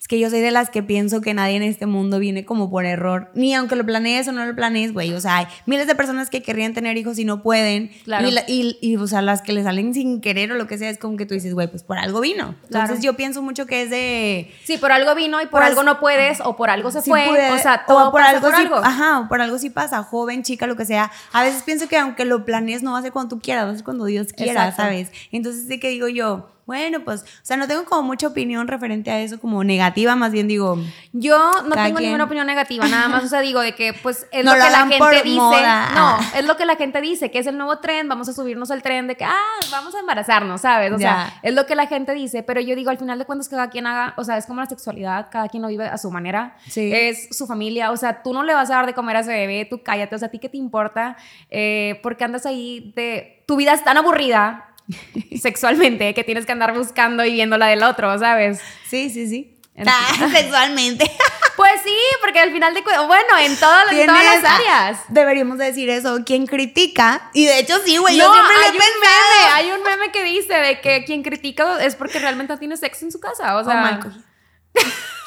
[0.04, 2.68] es que yo soy de las que pienso que nadie en este mundo viene como
[2.70, 3.30] por error.
[3.32, 5.14] Ni aunque lo planees o no lo planees, güey.
[5.14, 7.90] O sea, hay miles de personas que querrían tener hijos y no pueden.
[8.04, 8.28] Claro.
[8.28, 10.76] Y, la- y, y, o sea, las que le salen sin querer o lo que
[10.76, 12.54] sea, es como que tú dices, güey, pues por algo vino.
[12.64, 13.00] Entonces Claro.
[13.00, 14.52] yo pienso mucho que es de...
[14.64, 17.08] Sí, por algo vino y por Pues, algo no puedes, o por algo se sí
[17.08, 17.24] fue.
[17.26, 18.76] puede- o sea, todo por pasa algo por sí- algo.
[18.76, 21.10] Ajá, o por algo sí pasa, joven, chica, lo que sea.
[21.32, 23.70] A veces pienso que aunque lo planees no va a ser cuando tú quieras, va
[23.70, 24.82] a ser cuando Dios quiera, Exacto.
[24.82, 25.10] ¿sabes?
[25.32, 29.10] Entonces sí que digo yo, bueno, pues, o sea, no tengo como mucha opinión referente
[29.10, 30.78] a eso como negativa, más bien digo,
[31.12, 32.08] Yo no tengo quien.
[32.10, 34.64] ninguna opinión negativa, nada más, o sea, digo de que pues es No lo lo
[34.64, 35.36] que la gente dice.
[35.36, 35.90] moda.
[35.94, 38.70] No, es lo que la gente dice, que es el nuevo tren, vamos a subirnos
[38.70, 39.36] al tren de que, ah,
[39.70, 40.92] vamos a embarazarnos, ¿sabes?
[40.92, 41.40] O sea, Ya.
[41.42, 43.86] es lo que la gente dice, pero yo digo, al final de cuentas, cada quien
[43.86, 46.90] haga, o sea, es como la sexualidad, cada quien lo vive a su manera, Sí.
[46.92, 49.32] es su familia, o sea, tú no le vas a dar de comer a ese
[49.32, 51.16] bebé, tú cállate, o sea, ¿a ti qué te importa?
[51.50, 54.70] Eh, porque andas ahí de, tu vida es tan aburrida
[55.40, 58.60] sexualmente que tienes que andar buscando y viendo la del otro, ¿sabes?
[58.88, 59.50] sí, sí, sí.
[59.86, 61.10] Ah, sexualmente.
[61.56, 64.98] Pues sí, porque al final de cuentas, bueno, en, todas- en todas Tienes- las áreas.
[65.08, 66.24] Deberíamos de decir eso.
[66.26, 69.52] Quien critica, y de hecho sí, güey, no, yo siempre lo he hay un meme,
[69.52, 73.04] hay un meme que dice de que quien critica es porque realmente no tiene sexo
[73.04, 74.00] en su casa, o Oh, sea,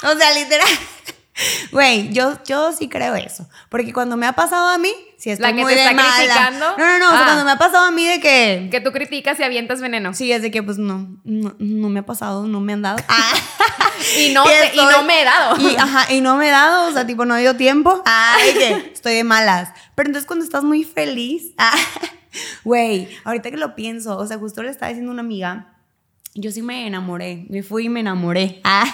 [0.04, 0.68] o sea, literal.
[1.72, 3.48] Güey, yo, yo sí creo eso.
[3.70, 5.96] Porque cuando me ha pasado a mí, si estoy La que muy te de está
[5.96, 6.14] mala.
[6.16, 6.78] criticando.
[6.78, 7.08] No, no, no.
[7.08, 7.24] o sea, Ah.
[7.26, 8.70] cuando me ha pasado a mí de que.
[8.72, 10.14] que tú criticas y avientas veneno.
[10.14, 12.98] Sí, es de que pues no, no, no me ha pasado, no me han dado.
[13.08, 13.34] Ah.
[14.20, 15.58] Y no, Y te- y estoy- no me he dado.
[15.60, 18.02] Y, ajá, y no me he dado, o sea, tipo, no he dio tiempo.
[18.06, 19.70] Ay, que estoy de malas.
[19.96, 21.74] Pero entonces cuando estás muy feliz, ah,
[22.64, 25.74] güey, ahorita que lo pienso, o sea, justo le estaba diciendo a una amiga,
[26.36, 28.62] yo sí me enamoré, me fui y me enamoré.
[28.64, 28.86] Ah,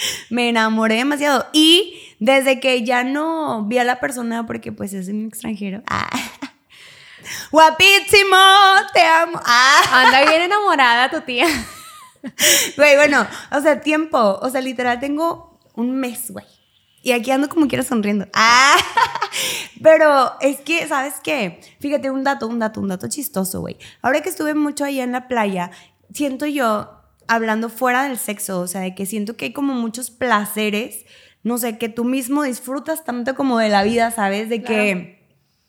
[0.30, 1.46] me enamoré demasiado.
[1.52, 5.82] Y desde que ya no vi a la persona, porque pues es un extranjero.
[5.88, 6.10] Ah,
[7.50, 8.36] guapísimo,
[8.92, 9.40] te amo.
[9.44, 9.80] Ah.
[9.92, 11.46] Anda bien enamorada tu tía.
[12.76, 14.38] Güey, bueno, o sea, tiempo.
[14.42, 16.44] O sea, literal tengo un mes, güey.
[17.02, 18.26] Y aquí ando como quiera sonriendo.
[18.34, 18.76] Ah,
[19.82, 21.60] pero es que, ¿sabes qué?
[21.80, 23.78] Fíjate, un dato, un dato, un dato chistoso, güey.
[24.02, 25.70] Ahora que estuve mucho allá en la playa,
[26.12, 26.99] siento yo,
[27.30, 31.06] hablando fuera del sexo, o sea, de que siento que hay como muchos placeres,
[31.42, 34.48] no sé, que tú mismo disfrutas tanto como de la vida, ¿sabes?
[34.48, 35.20] De que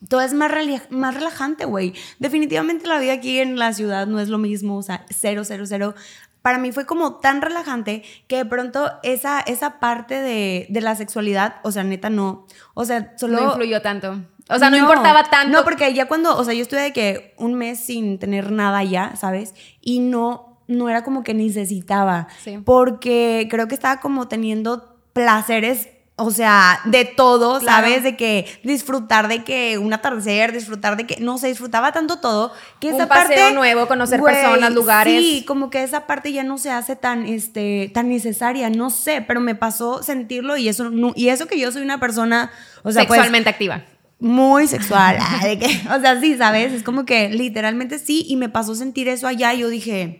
[0.09, 1.93] todo es más, rela- más relajante, güey.
[2.19, 5.65] Definitivamente la vida aquí en la ciudad no es lo mismo, o sea, cero, cero,
[5.67, 5.93] cero.
[6.41, 10.95] Para mí fue como tan relajante que de pronto esa, esa parte de, de la
[10.95, 13.39] sexualidad, o sea, neta no, o sea, solo...
[13.39, 14.19] No influyó tanto.
[14.49, 15.55] O sea, no, importaba tanto.
[15.55, 18.83] No, porque ya cuando, o sea, yo estuve de que un mes sin tener nada
[18.83, 19.53] ya, ¿sabes?
[19.79, 22.27] Y no, no era como que necesitaba.
[22.43, 22.57] Sí.
[22.63, 27.87] Porque creo que estaba como teniendo placeres, o sea, de todo, Claro.
[27.87, 28.03] ¿sabes?
[28.03, 32.51] De que disfrutar de que un atardecer, disfrutar de que, no sé, disfrutaba tanto todo
[32.79, 33.53] que Un esa paseo parte...
[33.55, 35.19] nuevo, conocer personas, lugares.
[35.19, 39.23] Sí, como que esa parte ya no se hace tan, este, tan necesaria, no sé,
[39.27, 42.51] pero me pasó sentirlo y eso, no- y eso que yo soy una persona,
[42.83, 43.83] o sea, pues, sexualmente activa.
[44.19, 45.17] muy sexual.
[45.43, 46.71] de que- o sea, sí, ¿sabes?
[46.73, 50.19] Es como que literalmente sí, y me pasó sentir eso allá y yo dije,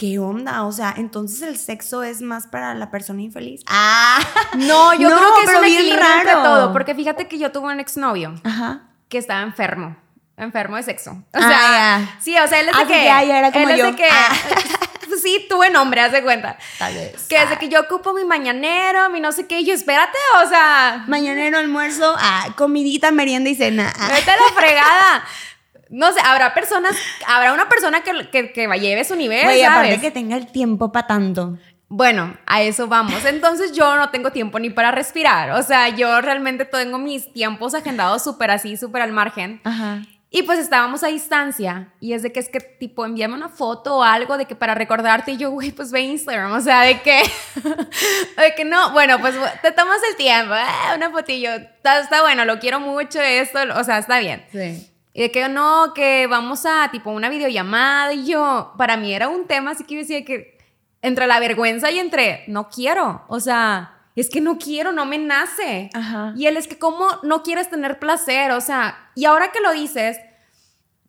[0.00, 0.64] ¿qué onda?
[0.64, 3.60] O sea, entonces el sexo es más para la persona infeliz.
[3.66, 4.18] Ah,
[4.56, 6.42] No, yo No, creo que es un equilibrio entre raro.
[6.42, 6.72] todo.
[6.72, 8.84] Porque fíjate que yo tuve un exnovio ajá.
[9.10, 9.94] que estaba enfermo.
[10.38, 11.10] Enfermo de sexo.
[11.10, 12.16] O Ah, sea, ya.
[12.22, 13.10] sí, o sea, él es de Así que.
[13.10, 13.86] ah, ya era como él es yo.
[13.88, 14.08] de que.
[14.10, 14.30] Ah.
[15.22, 16.56] sí, tuve nombre, haz de cuenta.
[16.78, 17.26] Tal vez.
[17.28, 20.48] Que desde que yo ocupo mi mañanero, mi no sé qué, y yo, espérate, o
[20.48, 23.92] sea, Mañanero, almuerzo, ah, comidita, merienda y cena.
[23.98, 24.08] ah.
[24.10, 25.24] vete a la fregada.
[25.90, 30.00] No sé, habrá personas, habrá una persona que, que, que lleve su nivel, aparte ¿sabes?
[30.00, 31.58] que tenga el tiempo para tanto.
[31.88, 33.24] Bueno, a eso vamos.
[33.24, 35.50] Entonces yo no tengo tiempo ni para respirar.
[35.50, 39.60] O sea, yo realmente tengo mis tiempos agendados súper así, súper al margen.
[39.64, 40.02] Ajá.
[40.32, 41.92] Y pues estábamos a distancia.
[41.98, 44.76] Y es de que es que, tipo, envíame una foto o algo de que para
[44.76, 45.32] recordarte.
[45.32, 46.52] Y yo, güey, pues ve Instagram.
[46.52, 47.20] O sea, de que.
[48.36, 48.92] de que no.
[48.92, 50.54] Bueno, pues te tomas el tiempo.
[50.54, 51.50] eh, una fotillo.
[51.50, 53.20] Está, está bueno, lo quiero mucho.
[53.20, 54.46] Esto, o sea, está bien.
[54.52, 54.86] Sí.
[55.20, 58.14] Y de que no, que vamos a tipo una videollamada.
[58.14, 60.56] Y yo, para mí era un tema así que yo decía que
[61.02, 63.26] entre la vergüenza y entre no quiero.
[63.28, 65.90] O sea, es que no quiero, no me nace.
[65.92, 66.32] Ajá.
[66.36, 68.52] Y él es que, ¿cómo no quieres tener placer?
[68.52, 70.18] O sea, y ahora que lo dices,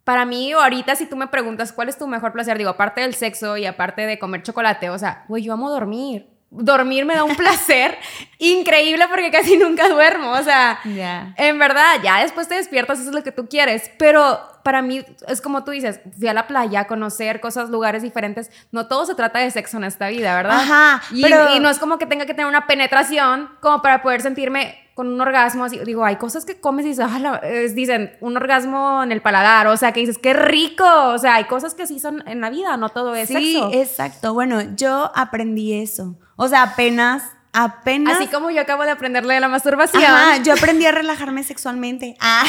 [0.04, 3.16] para mí, ahorita, si tú me preguntas cuál es tu mejor placer, digo, aparte del
[3.16, 6.28] sexo y aparte de comer chocolate, o sea, güey, yo amo dormir.
[6.52, 7.98] Dormir me da un placer
[8.38, 10.32] increíble porque casi nunca duermo.
[10.34, 13.90] O sea, en verdad, ya después te despiertas, eso es lo que tú quieres.
[13.98, 18.04] Pero para mí es como tú dices, fui a la playa a conocer cosas, lugares
[18.04, 18.52] diferentes.
[18.72, 20.60] No todo se trata de sexo en esta vida, ¿verdad?
[20.60, 21.02] Ajá.
[21.12, 24.81] Y, y no es como que tenga que tener una penetración como para poder sentirme
[25.02, 25.80] con un orgasmo así.
[25.84, 29.66] Digo, hay cosas que comes y dices, dicen, un orgasmo en el paladar.
[29.66, 30.86] O sea, que dices, qué rico.
[31.08, 33.42] O sea, hay cosas que sí son en la vida, no todo es sexo.
[33.42, 34.36] Sí, exacto.
[34.36, 36.20] Bueno, yo aprendí eso.
[36.36, 38.18] O sea, apenas apenas.
[38.18, 40.04] Así como yo acabo de aprenderle de la masturbación.
[40.04, 42.16] Ajá, yo aprendí a relajarme sexualmente.
[42.34, 42.46] Ah,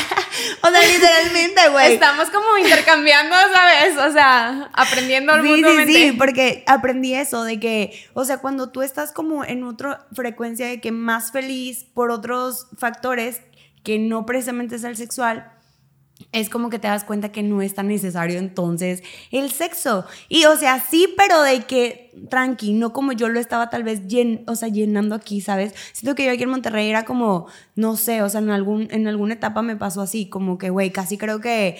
[0.63, 1.95] o sea, literalmente, güey.
[1.95, 3.97] Estamos como intercambiando, ¿sabes?
[3.99, 5.93] O sea, aprendiendo sí, mutuamente.
[5.93, 10.07] Sí, sí, porque aprendí eso de que, o sea, cuando tú estás como en otra
[10.13, 13.41] frecuencia de que más feliz por otros factores
[13.83, 15.53] que no precisamente es el sexual,
[16.31, 20.05] es como que te das cuenta que no es tan necesario entonces el sexo.
[20.29, 24.03] Y o sea, sí, pero de que tranqui, no como yo lo estaba tal vez
[24.47, 25.75] o sea, llenando aquí, ¿sabes?
[25.93, 29.07] Siento que yo aquí en Monterrey era como, no sé, o sea, en, algún, en
[29.09, 31.79] alguna etapa me pasó así, como que, güey, casi creo que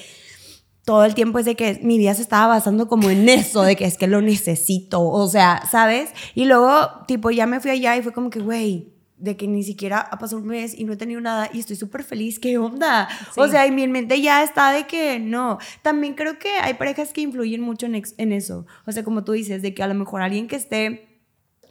[0.85, 3.77] todo el tiempo es de que mi vida se estaba basando como en eso, de
[3.77, 6.11] que es que lo necesito, o sea, ¿sabes?
[6.35, 9.63] Y luego, tipo, ya me fui allá y fue como que, güey, de que ni
[9.63, 12.59] siquiera ha pasado un mes y no he tenido nada y estoy súper feliz, ¿qué
[12.59, 13.09] onda?
[13.37, 15.59] O sea, y mi mente ya está de que no.
[15.81, 18.67] También creo que hay parejas que influyen mucho en, en, eso.
[18.85, 21.09] O sea, como tú dices, de que a lo mejor alguien que esté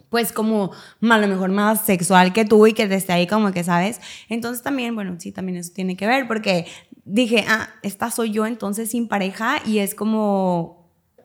[0.09, 3.65] pues como a lo mejor más sexual que tú y que esté ahí como que,
[3.65, 3.99] ¿sabes?
[4.29, 6.67] Entonces también, bueno, sí, también eso tiene que ver porque
[7.03, 10.80] dije, ah, esta soy yo entonces sin pareja y es como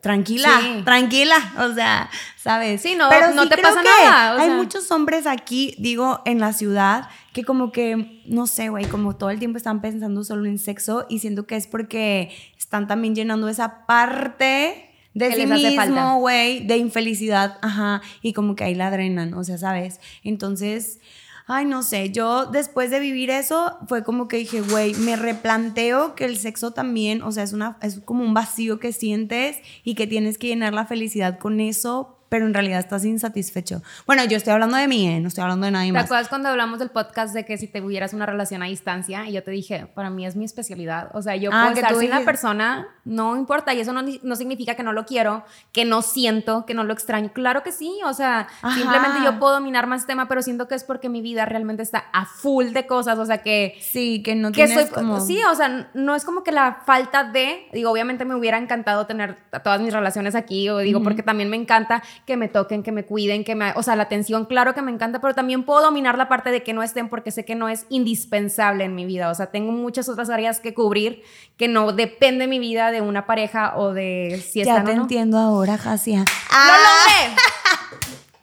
[0.07, 2.81] tranquila, tranquila, o sea, ¿sabes?
[2.81, 4.41] Sí, no, Pero no te pasa nada.
[4.41, 9.17] hay muchos hombres aquí, digo, en la ciudad, que como que, no sé, güey, como
[9.17, 13.15] todo el tiempo están pensando solo en sexo y siento que es porque están también
[13.15, 18.89] llenando esa parte de sí mismo, güey, de infelicidad, ajá, y como que ahí la
[18.89, 19.99] drenan, o sea, ¿sabes?
[20.23, 21.01] Entonces
[21.47, 26.13] ay, no sé, yo después de vivir eso fue como que dije, güey, me replanteo
[26.13, 29.95] que el sexo también, o sea, es, una, es como un vacío que sientes y
[29.95, 33.81] que tienes que llenar la felicidad con eso pero en realidad estás insatisfecho.
[34.05, 35.19] Bueno, yo estoy hablando de mí, ¿eh?
[35.19, 36.03] no estoy hablando de nadie más.
[36.03, 39.27] ¿Te acuerdas cuando hablamos del podcast de que si te tuvieras una relación a distancia?
[39.27, 41.09] Y yo te dije, para mí es mi especialidad.
[41.13, 44.35] O sea, yo ah, puedo estar sin una persona, no importa, y eso no, no,
[44.35, 47.31] significa que no lo quiero, que no siento, que no lo extraño.
[47.33, 50.83] Claro que sí, o sea, simplemente yo puedo dominar más tema, pero siento que es
[50.83, 53.77] porque mi vida realmente está a full de cosas, o sea, que...
[53.81, 55.21] Sí, que no que tienes como...
[55.21, 57.67] Sí, o sea, no es como que la falta de...
[57.71, 61.57] Digo, obviamente me hubiera encantado tener todas mis relaciones aquí, o digo, porque también me
[61.57, 64.81] encanta que me toquen, que me cuiden, que me, o sea, la atención, claro que
[64.81, 67.55] me encanta, pero también puedo dominar la parte de que no estén porque sé que
[67.55, 71.23] no es indispensable en mi vida, o sea, tengo muchas otras áreas que cubrir
[71.57, 75.37] que no depende mi vida de una pareja o de si están Ya te entiendo
[75.37, 76.25] ahora, Jasia.
[76.49, 76.77] ¡Ah!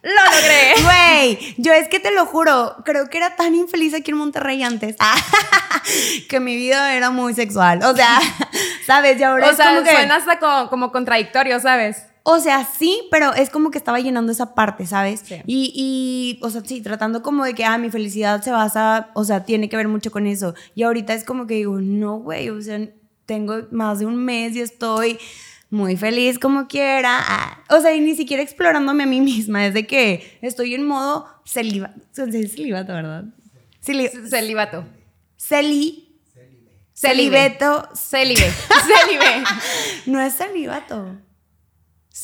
[0.03, 0.15] ¡Lo logré!
[0.15, 0.75] ¡Lo logré!
[0.83, 4.63] Güey, yo es que te lo juro, creo que era tan infeliz aquí en Monterrey
[4.63, 4.97] antes
[6.29, 7.83] que mi vida era muy sexual.
[7.85, 8.19] O sea,
[8.87, 9.19] ¿sabes?
[9.21, 9.91] Y ahora o sea, como que...
[9.91, 12.07] suena hasta como, como contradictorio, ¿sabes?
[12.27, 15.23] O sea, sí, pero es como que estaba llenando esa parte, ¿sabes?
[15.47, 19.25] Y, y, o sea, sí, tratando como de que, ah, mi felicidad se basa, o
[19.25, 20.55] sea, tiene que ver mucho con eso.
[20.75, 22.81] Y ahorita es como que digo, no, güey, o sea,
[23.27, 25.19] tengo más de un mes y estoy
[25.69, 27.19] muy feliz como quiera.
[27.21, 30.87] Ah, o sea, y ni siquiera explorándome a mí misma, es de que estoy en
[30.87, 32.01] modo celibato.
[32.15, 33.25] Celibato, ¿verdad?
[33.83, 34.87] celibato.
[35.37, 36.09] Celi.
[36.95, 37.87] Celibeto.
[37.95, 38.51] Celibe.
[38.87, 39.45] Celibe.
[40.07, 41.19] no es celibato.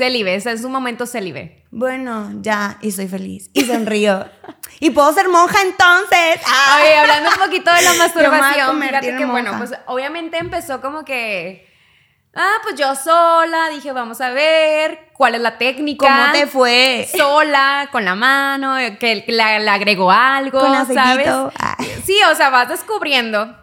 [0.00, 1.62] Célibe, ese es un momento célibe.
[1.70, 3.50] Bueno, ya, y soy feliz.
[3.52, 4.24] Y sonrío.
[4.80, 6.40] y puedo ser monja entonces.
[6.80, 11.68] Oye, hablando un poquito de la masturbación, fíjate que, bueno, pues obviamente empezó como que.
[12.34, 16.06] Ah, pues yo sola, dije, vamos a ver cuál es la técnica.
[16.06, 17.06] ¿Cómo te fue?
[17.14, 21.28] Sola, con la mano, que le, agregó algo, con ¿sabes?
[22.06, 23.54] Sí, o sea, vas descubriendo.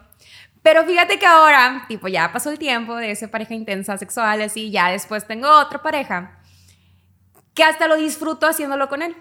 [0.68, 4.70] Pero fíjate que ahora, tipo, ya pasó el tiempo de esa pareja intensa sexual, así,
[4.70, 6.40] ya después tengo otra pareja
[7.54, 9.16] que hasta lo disfruto haciéndolo con él.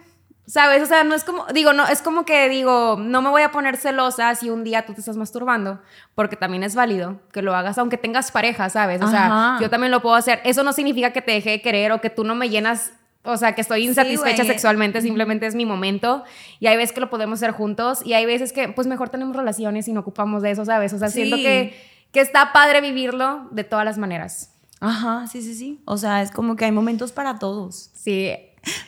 [0.45, 0.83] ¿Sabes?
[0.83, 3.51] O sea, no es como, digo, no, es como que digo, no me voy a
[3.51, 5.81] poner celosa si un día tú te estás masturbando,
[6.15, 9.01] porque también es válido que lo hagas aunque tengas pareja, ¿sabes?
[9.01, 10.41] O sea, yo también lo puedo hacer.
[10.43, 12.91] Eso no significa que te deje de querer o que tú no me llenas
[13.27, 16.23] o sea, que estoy insatisfecha sexualmente, simplemente es mi momento.
[16.59, 19.35] Y hay veces que lo podemos hacer juntos y hay veces que, pues, mejor tenemos
[19.35, 20.93] relaciones y no ocupamos de eso, ¿sabes?
[20.93, 21.77] O sea, siento que,
[22.11, 24.53] que está padre vivirlo de todas las maneras.
[24.79, 25.81] Ajá, sí, sí, sí.
[25.85, 27.91] O sea, es como que hay momentos para todos.
[27.93, 28.31] Sí.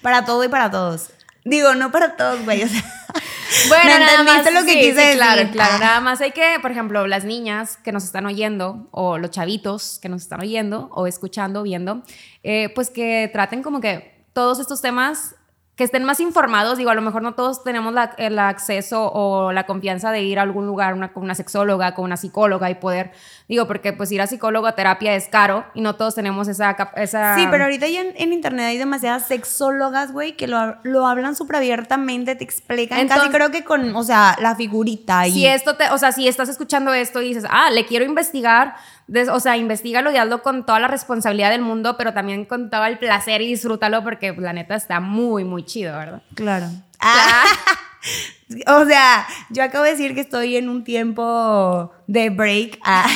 [0.01, 1.11] Para todo y para todos.
[1.45, 2.63] Digo, no para todos, güey.
[2.63, 2.83] O sea,
[3.69, 5.15] bueno, nada más, lo que quise decir?
[5.15, 5.73] Claro, claro.
[5.75, 5.79] Ah.
[5.79, 9.99] Nada más hay que, por ejemplo, las niñas que nos están oyendo, o los chavitos
[9.99, 12.03] que nos están oyendo, o escuchando, viendo,
[12.43, 15.35] eh, pues que traten como que todos estos temas
[15.75, 16.77] que estén más informados.
[16.77, 20.37] Digo, a lo mejor no todos tenemos la- el acceso o la confianza de ir
[20.39, 23.11] a algún lugar una, con una sexóloga, con una psicóloga y poder,
[23.49, 26.75] digo, porque pues ir a psicólogo a terapia es caro y no todos tenemos esa...
[26.97, 31.05] esa Sí, pero ahorita ya en, en internet hay demasiadas sexólogas, güey, que lo, lo
[31.07, 35.31] hablan súper abiertamente, te explican casi Entonces- creo que con, o sea, la figurita y...
[35.31, 38.75] Si esto te, o sea, si estás escuchando esto y dices, ah, le quiero investigar,
[39.09, 42.69] des- o sea, investigalo y hazlo con toda la responsabilidad del mundo, pero también con
[42.69, 46.21] todo el placer y disfrútalo porque pues, la neta está muy, muy chido, ¿verdad?
[46.35, 46.67] Claro.
[46.99, 47.43] Ah,
[48.67, 52.79] o sea, yo acabo de decir que estoy en un tiempo de break.
[52.83, 53.07] Ah,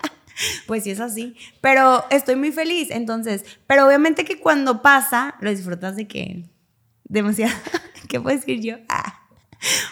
[0.66, 1.36] pues sí es así.
[1.60, 3.44] Pero estoy muy feliz, entonces.
[3.66, 6.44] Pero obviamente que cuando pasa, lo disfrutas de que.
[7.04, 7.54] Demasiado.
[8.08, 8.76] ¿Qué puedo decir yo?
[8.88, 9.20] Ah,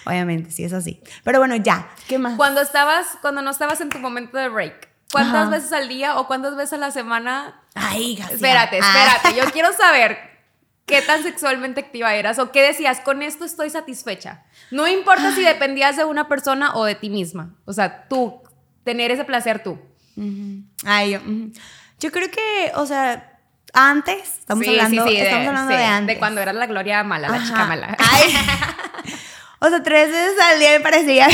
[0.04, 1.00] obviamente, sí es así.
[1.22, 1.88] Pero bueno, ya.
[2.08, 2.36] ¿Qué más?
[2.36, 5.50] Cuando estabas, cuando no estabas en tu momento de break, ¿cuántas Ajá.
[5.50, 7.62] veces al día o cuántas veces a la semana?
[7.74, 8.34] Ay, García.
[8.34, 9.16] Espérate, Ah.
[9.16, 10.18] espérate, yo quiero saber
[10.86, 14.42] qué tan sexualmente activa eras o qué decías, con esto estoy satisfecha.
[14.70, 18.42] No importa si dependías de una persona o de ti misma, o sea, tú,
[18.84, 19.78] tener ese placer tú.
[20.84, 21.18] Ay,
[22.00, 23.38] yo, creo que, o sea,
[23.72, 26.14] antes, estamos Sí, hablando, sí, sí, estamos hablando sí, de antes.
[26.16, 27.96] De cuando eras la Gloria mala, la chica mala.
[27.98, 28.34] Ay.
[29.64, 31.26] O sea, tres veces al día me parecía.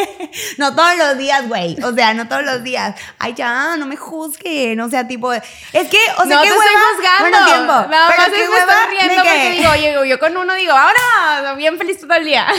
[0.58, 1.76] no todos los días, güey.
[1.84, 2.96] O sea, no todos los días.
[3.18, 4.80] Ay, ya, no me juzguen.
[4.80, 5.32] O sea, tipo.
[5.32, 5.42] Es
[5.88, 6.64] que, o sea, no qué te hueva.
[6.64, 7.20] estoy juzgando.
[7.20, 7.72] Bueno, tiempo.
[7.88, 10.54] Nada pero más qué me estoy riendo que- porque digo, oye, yo, yo con uno
[10.54, 12.46] digo, ahora, bien feliz todo el día.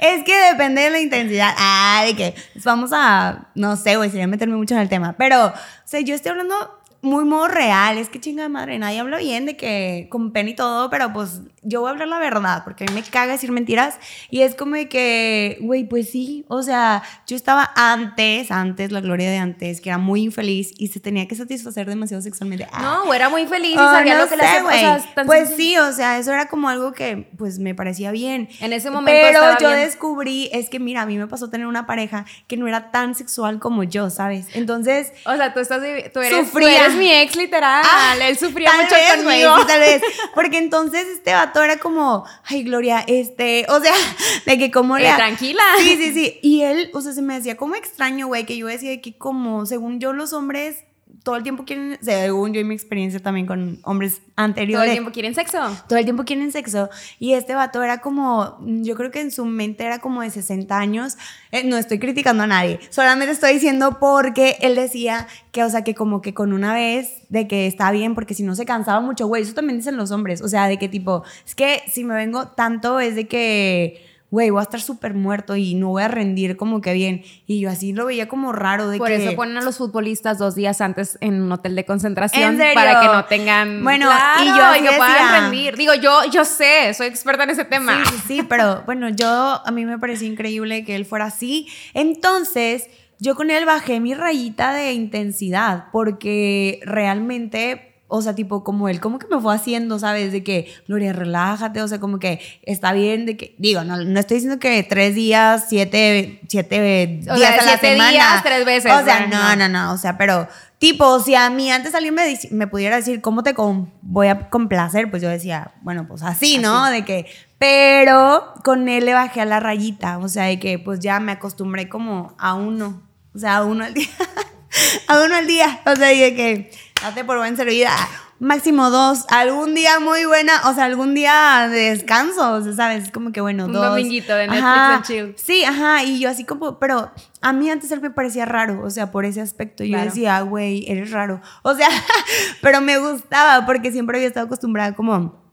[0.00, 1.52] Es que depende de la intensidad.
[1.58, 2.34] Ah, de que
[2.64, 5.16] vamos a, no sé, güey, sería meterme mucho en el tema.
[5.18, 5.52] Pero, o
[5.84, 7.98] sea, yo estoy hablando muy modo real.
[7.98, 11.12] Es que chinga de madre, nadie habla bien de que con pena y todo, pero
[11.12, 13.98] pues yo voy a hablar la verdad, porque a mí me caga decir mentiras.
[14.30, 19.00] Y es como de que, güey, pues sí, o sea, yo estaba antes, antes, la
[19.00, 22.66] gloria de antes, que era muy infeliz y se tenía que satisfacer demasiado sexualmente.
[22.72, 24.64] Ah, No, era muy feliz y Oh, sabía no lo que le hacía.
[24.64, 28.48] O sea, pues sí, o sea, eso era como algo que pues me parecía bien.
[28.60, 29.80] En ese momento Pero estaba yo bien.
[29.80, 33.14] descubrí, es que mira, a mí me pasó tener una pareja que no era tan
[33.14, 34.48] sexual como yo, ¿sabes?
[34.54, 35.12] Entonces...
[35.26, 36.87] O sea, tú estás tú eres, tú Sufría.
[36.88, 37.82] Eres mi ex literal.
[37.86, 39.58] ah, Él sufría tal mucho vez, conmigo.
[39.60, 40.02] sí, tal vez.
[40.34, 43.94] Porque entonces este vato era como, ay, Gloria, este, o sea,
[44.46, 45.12] de que como Eh, le...
[45.14, 45.62] tranquila.
[45.78, 46.38] Sí, sí, sí.
[46.42, 49.66] Y él, o sea, se me hacía como extraño, güey, que yo decía que como,
[49.66, 50.84] según yo, los hombres
[51.28, 54.94] todo el tiempo quieren, según yo y mi experiencia también con hombres Todo anteriores, el
[54.94, 55.58] tiempo quieren sexo.
[55.86, 56.88] todo el tiempo quieren sexo.
[57.18, 60.74] Y este vato era como, yo creo que en su mente era como de 60
[60.78, 61.18] años.
[61.52, 65.84] Eh, no estoy criticando a nadie, solamente estoy diciendo porque él decía que, o sea,
[65.84, 69.00] que como que con una vez de que está bien, porque si no se cansaba
[69.00, 70.40] mucho, güey, eso también dicen los hombres.
[70.40, 74.50] O sea, de que tipo, es que si me vengo tanto es de que güey,
[74.50, 77.22] voy a estar súper muerto y no voy a rendir como que bien.
[77.46, 79.16] Y yo así lo veía como raro de Por que...
[79.16, 83.06] eso ponen a los futbolistas dos días antes en un hotel de concentración para que
[83.06, 85.40] no tengan Bueno, Claro, y yo así que puedan decía.
[85.40, 85.76] rendir.
[85.76, 88.04] Digo, yo, yo sé, soy experta en ese tema.
[88.04, 89.26] Sí, sí, sí, pero bueno, yo
[89.64, 91.66] a mí me pareció increíble que él fuera así.
[91.94, 92.88] Entonces,
[93.20, 99.00] yo con él bajé mi rayita de intensidad porque realmente, o sea, tipo como él,
[99.00, 100.32] como que me fue haciendo, ¿sabes?
[100.32, 104.18] De que, Gloria, relájate, o sea, como que está bien, de que, digo, no, no
[104.18, 108.10] estoy diciendo que tres días, siete, siete O días sea, a la siete semana.
[108.10, 109.68] días, tres veces, O sea, bueno, no, no.
[109.68, 113.42] no, o sea, pero tipo, si a mí antes alguien me, me pudiera decir, ¿cómo
[113.42, 115.10] te com- voy a complacer?
[115.10, 116.88] Pues yo decía, bueno, pues así, ¿no?
[116.90, 117.26] De que,
[117.58, 121.32] pero con él le bajé a la rayita, o sea, de que pues ya me
[121.32, 123.02] acostumbré como a uno,
[123.34, 124.06] o sea, a uno al día,
[125.08, 126.70] a uno al día, o sea, y de que,
[127.02, 127.92] date por buen servida,
[128.40, 133.04] máximo dos, algún día muy buena, o sea, algún día de descanso, o sea, ¿sabes?
[133.04, 133.84] Es como que, bueno, Un dos.
[133.86, 135.34] dominguito de Netflix Ajá, and chill.
[135.36, 138.90] Sí, ajá, y yo así como, pero a mí antes él me parecía raro, o
[138.90, 139.84] sea, por ese aspecto.
[139.84, 140.04] Yo Claro.
[140.06, 141.40] decía, güey, eres raro.
[141.62, 141.88] O sea,
[142.62, 145.46] pero me gustaba porque siempre había estado acostumbrada como...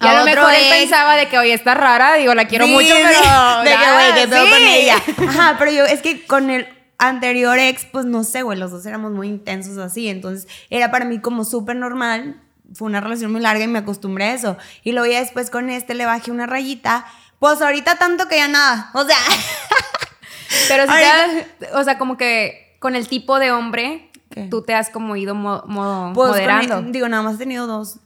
[0.00, 0.74] Y a lo mejor él ex.
[0.74, 3.62] pensaba de que, oye, está rara, digo, la quiero Sí, mucho, pero...
[3.62, 4.50] De que, güey, que pedo sí.
[4.50, 4.96] con ella.
[5.28, 6.66] Ajá, pero yo, es que con el
[7.08, 10.08] anterior ex, pues no sé, güey, los dos éramos muy intensos así.
[10.08, 12.40] Entonces, era para mí como súper normal.
[12.74, 14.56] Fue una relación muy larga y me acostumbré a eso.
[14.82, 17.04] Y luego ya después con este le bajé una rayita.
[17.38, 18.90] Pues ahorita tanto que ya nada.
[18.94, 19.16] O sea,
[20.68, 24.44] Pero si Ahorita- te, o sea, como que con el tipo de hombre, ¿Qué?
[24.50, 26.78] tú te has como ido mo- mo- pues moderando.
[26.78, 27.98] el- digo, nada más he tenido dos,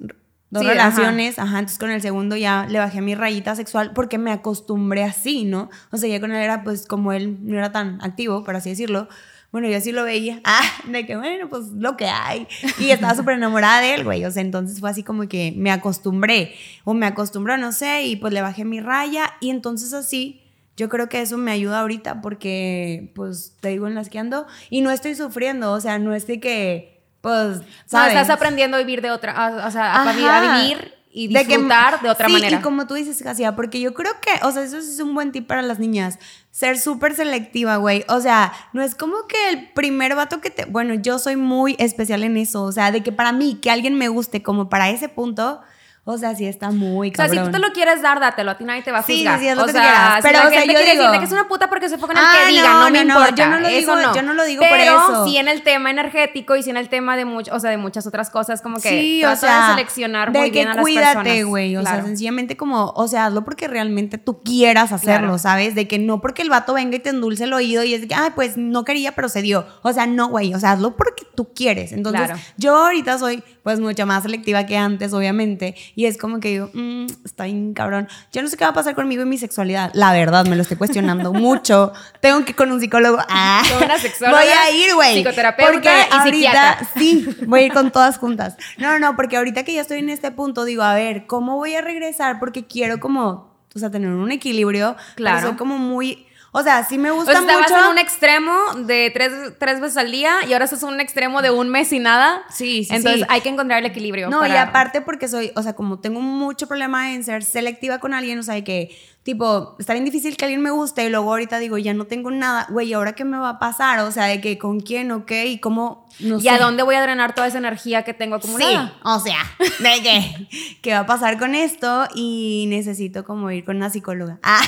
[0.57, 1.39] dos Sí, relaciones.
[1.39, 1.59] Ajá.
[1.61, 5.71] entonces con el segundo ya le bajé mi rayita sexual porque me acostumbré así, ¿no?
[5.93, 8.71] O sea, ya con él era pues como él no era tan activo, por así
[8.71, 9.09] decirlo.
[9.53, 10.41] Bueno, yo así lo veía.
[10.45, 12.47] Ah, de que bueno, pues lo que hay.
[12.79, 14.25] Y estaba súper enamorada de él, güey.
[14.25, 16.55] O sea, entonces fue así como que me acostumbré.
[16.85, 19.33] O me acostumbró, no sé, y pues le bajé mi raya.
[19.41, 20.43] Y entonces así,
[20.77, 24.47] yo creo que eso me ayuda ahorita porque, pues, te digo en las que ando.
[24.69, 25.73] Y no estoy sufriendo.
[25.73, 26.96] O sea, no es de que,
[27.27, 28.15] pues, No, ¿sabes?
[28.15, 30.13] estás aprendiendo a vivir de otra, o sea, a, Ajá.
[30.13, 32.59] vi- a vivir y De que- disfrutar de, otra sí, manera.
[32.59, 35.33] Y como tú dices, Casia, porque yo creo que, o sea, eso es un buen
[35.33, 36.19] tip para las niñas.
[36.51, 38.05] Ser súper selectiva, güey.
[38.09, 40.67] O sea, no es como que el primer vato que te.
[40.67, 42.63] Bueno, yo soy muy especial en eso.
[42.65, 45.61] O sea, de que para mí, que alguien me guste como para ese punto,
[46.09, 47.47] o sea, sí está muy o sea, cabrón.
[47.47, 48.53] si tú te lo quieres dar, dátelo.
[48.53, 49.41] A ti nadie te va a Sí, sí, juzgar.
[49.41, 50.15] sí, es lo o que sea, quieras.
[50.17, 51.89] si Pero, la o sea, gente yo quiere digo- decirte que es una puta porque
[51.89, 53.43] se enfoca en el Ah, que diga, no, no, me no, no, importa.
[53.45, 54.15] yo no lo digo- no.
[54.15, 55.25] yo no lo digo por Pero eso.
[55.27, 57.77] sí en el tema energético y sí en el tema de mucho, o sea, de
[57.77, 60.75] muchas otras cosas, como que Sí, o sea, de seleccionar de muy que bien a
[60.75, 61.45] las cuídate, personas.
[61.47, 61.77] güey.
[61.77, 65.39] O sea, sencillamente como, o sea, hazlo porque realmente tú quieras hacerlo, Claro.
[65.39, 65.75] ¿sabes?
[65.75, 68.09] De que no porque el vato venga y te endulce el oído y es de
[68.09, 69.67] que, ay, pues no quería, pero se dio.
[69.83, 70.55] O sea, no, güey.
[70.55, 71.91] O sea, hazlo porque tú quieres.
[71.93, 72.41] Entonces, Claro.
[72.57, 75.75] yo ahorita soy, pues, mucho más selectiva que antes, obviamente.
[75.97, 78.07] Y es como que digo, mmm, está bien cabrón.
[78.31, 79.91] Yo no sé qué va a pasar conmigo y mi sexualidad.
[79.95, 81.93] La verdad, me lo estoy cuestionando mucho.
[82.21, 83.17] Tengo que ir con un psicólogo.
[83.31, 85.15] Ah, Con una sexóloga, Voy a ir, güey.
[85.17, 86.89] psicoterapeuta Porque y ahorita, psiquiatra.
[86.99, 88.57] Sí, voy a ir con todas juntas.
[88.79, 91.75] No, no, porque ahorita que ya estoy en este punto, digo, a ver, ¿cómo voy
[91.75, 92.39] a regresar?
[92.39, 94.97] Porque quiero como, o sea, tener un equilibrio.
[94.97, 95.49] pero Claro.
[95.49, 97.85] soy como muy, o sea, sí me O gusta sea, estabas mucho.
[97.85, 98.53] en un extremo
[98.87, 101.93] de tres, tres veces al día y ahora estás en un extremo de un mes
[101.93, 102.43] y nada.
[102.51, 103.27] Sí, sí, Entonces sí.
[103.29, 104.31] hay que encontrar el equilibrio.
[104.31, 108.15] No, y aparte porque soy, o sea, como tengo mucho problema en ser selectiva con
[108.15, 111.31] alguien, o sea, de que, tipo, está bien difícil que alguien me guste y luego
[111.31, 113.99] ahorita digo, ya no tengo nada, güey, ¿ahora qué me va a pasar?
[113.99, 116.51] O sea, de que con quién o qué y cómo, no ¿Y sé.
[116.51, 118.87] a dónde voy a drenar toda esa energía que tengo acumulada?
[118.87, 122.07] Sí, o sea, de que, ¿qué va a pasar con esto?
[122.15, 124.39] Y necesito como ir con una psicóloga.
[124.49, 124.63] Ah,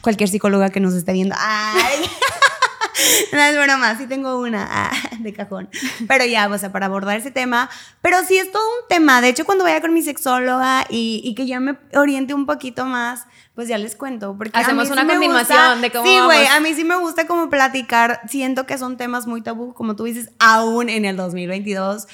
[0.00, 1.36] cualquier psicóloga que nos esté viendo.
[1.38, 1.96] Ay.
[3.32, 4.90] No es broma, sí tengo una ah,
[5.20, 5.68] de cajón.
[6.08, 7.70] Pero ya, o sea, para abordar ese tema.
[8.02, 9.20] Pero sí es todo un tema.
[9.20, 12.86] De hecho, cuando vaya con mi sexóloga y, y que ya me oriente un poquito
[12.86, 13.26] más,
[13.58, 14.36] pues ya les cuento.
[14.38, 17.26] Porque Hacemos una me continuación gusta- de cómo Sí, güey, a mí sí me gusta
[17.26, 18.20] como platicar.
[18.28, 22.06] Siento que son temas muy tabú, como tú dices, aún en el 2022.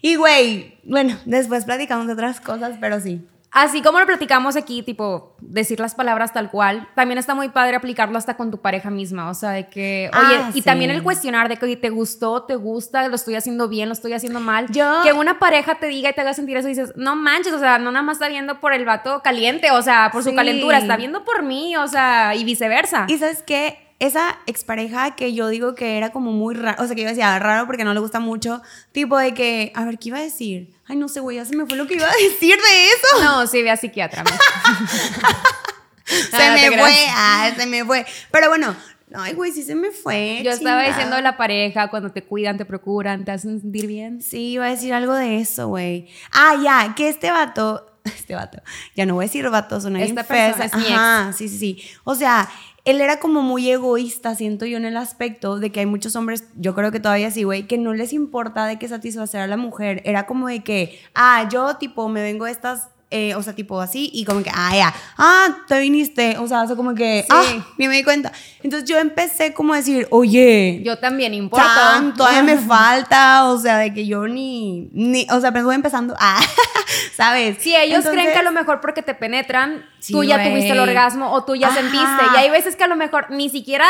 [0.00, 3.20] Y, güey, bueno, después platicamos de otras cosas, pero sí.
[3.54, 7.76] Así como lo platicamos aquí, tipo, decir las palabras tal cual, también está muy padre
[7.76, 9.28] aplicarlo hasta con tu pareja misma.
[9.28, 10.62] O sea, de que, oye, Ah, y sí.
[10.62, 13.92] también el cuestionar de que, oye, te gustó, te gusta, lo estoy haciendo bien, lo
[13.92, 14.68] estoy haciendo mal.
[14.70, 17.52] Yo- Que una pareja te diga y te haga sentir eso y dices, no manches,
[17.52, 20.34] o sea, no nada más está viendo por el vato caliente, o sea, por su
[20.34, 23.04] calentura, está viendo por mí, o sea, y viceversa.
[23.08, 23.91] Y sabes qué?
[24.02, 27.38] Esa expareja que yo digo que era como muy raro, o sea, que yo decía
[27.38, 30.74] raro porque no le gusta mucho, tipo de que, a ver, ¿qué iba a decir?
[30.88, 33.22] Ay, no sé, güey, ya se me fue lo que iba a decir de eso.
[33.22, 34.24] No, sí, ve a psiquiatra.
[36.04, 36.80] se Ah, me creas.
[36.80, 38.04] fue, ah, se me fue.
[38.32, 38.74] Pero bueno,
[39.14, 40.40] ay, güey, sí se me fue.
[40.44, 44.20] Yo estaba diciendo de la pareja, cuando te cuidan, te procuran, te hacen sentir bien.
[44.20, 46.08] Sí, iba a decir algo de eso, güey.
[46.32, 48.60] Ah, ya, que este vato, este vato,
[48.96, 51.82] ya no voy a decir vato, bien Esta persona es mi Ajá, sí, sí, sí.
[52.04, 52.50] O sea,
[52.84, 56.44] él era como muy egoísta, siento yo, en el aspecto de que hay muchos hombres,
[56.56, 59.56] yo creo que todavía sí, güey, que no les importa de que satisfacer a la
[59.56, 60.02] mujer.
[60.04, 62.88] Era como de que, ah, yo, tipo, me vengo estas...
[63.12, 66.64] eh, o sea, tipo así, y como que, ah, ya, ah, te viniste, o sea,
[66.64, 67.28] eso como que, Sí.
[67.30, 68.32] ah, ni me di cuenta.
[68.62, 71.64] Entonces yo empecé como a decir, oye, Yo también importo.
[71.66, 75.74] Tan, todavía me falta, o sea, de que yo ni, ni o sea, apenas voy
[75.74, 76.40] empezando, ah,
[77.16, 77.58] ¿sabes?
[77.60, 80.50] Si ellos Entonces, creen que a lo mejor porque te penetran, Sí, tú ya güey.
[80.50, 81.76] tuviste el orgasmo o tú ya Ajá.
[81.76, 82.22] sentiste.
[82.34, 83.86] Y hay veces que a lo mejor ni siquiera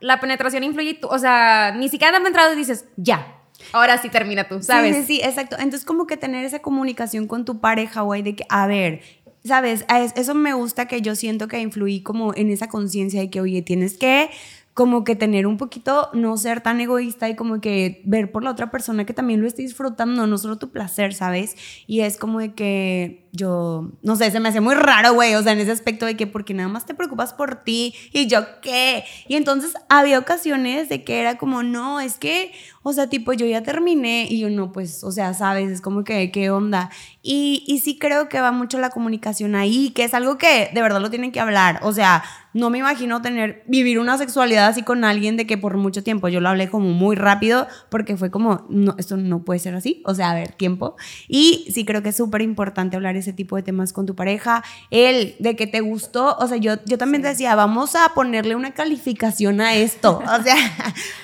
[0.00, 3.35] la penetración influye, o sea, ni siquiera te entrado y dices, ya,
[3.72, 4.96] ahora sí termina tú, ¿sabes?
[4.96, 5.56] Sí, sí, sí, exacto.
[5.56, 9.00] Entonces, como que tener esa comunicación con tu pareja, güey, de que, a ver,
[9.44, 9.84] ¿sabes?
[9.88, 13.62] Eso me gusta que yo siento que influí como en esa conciencia de que, oye,
[13.62, 14.30] tienes que
[14.76, 18.50] como que tener un poquito, no ser tan egoísta y como que ver por la
[18.50, 21.56] otra persona que también lo esté disfrutando, no solo tu placer, ¿sabes?
[21.86, 25.42] Y es como de que yo, no sé, se me hace muy raro, güey, o
[25.42, 28.60] sea, en ese aspecto de que porque nada más te preocupas por ti y yo
[28.62, 29.04] qué.
[29.28, 33.46] Y entonces había ocasiones de que era como, no, es que, o sea, tipo, yo
[33.46, 36.90] ya terminé y yo no, pues, o sea, sabes, es como que, ¿qué onda?
[37.22, 40.82] Y, y sí creo que va mucho la comunicación ahí, que es algo que de
[40.82, 42.24] verdad lo tienen que hablar, o sea,
[42.56, 46.28] no me imagino tener, vivir una sexualidad así con alguien de que por mucho tiempo
[46.28, 50.02] yo lo hablé como muy rápido porque fue como, no, esto no puede ser así,
[50.06, 50.96] o sea, a ver, tiempo.
[51.28, 54.62] Y sí creo que es súper importante hablar ese tipo de temas con tu pareja,
[54.90, 58.54] el de que te gustó, o sea, yo, yo también te decía, vamos a ponerle
[58.54, 60.56] una calificación a esto, o sea,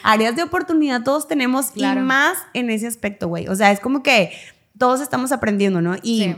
[0.03, 2.01] áreas de oportunidad todos tenemos Claro.
[2.01, 4.33] y más en ese aspecto, güey, o sea, es como que
[4.79, 5.95] todos estamos aprendiendo, ¿no?
[6.03, 6.37] Y Sí.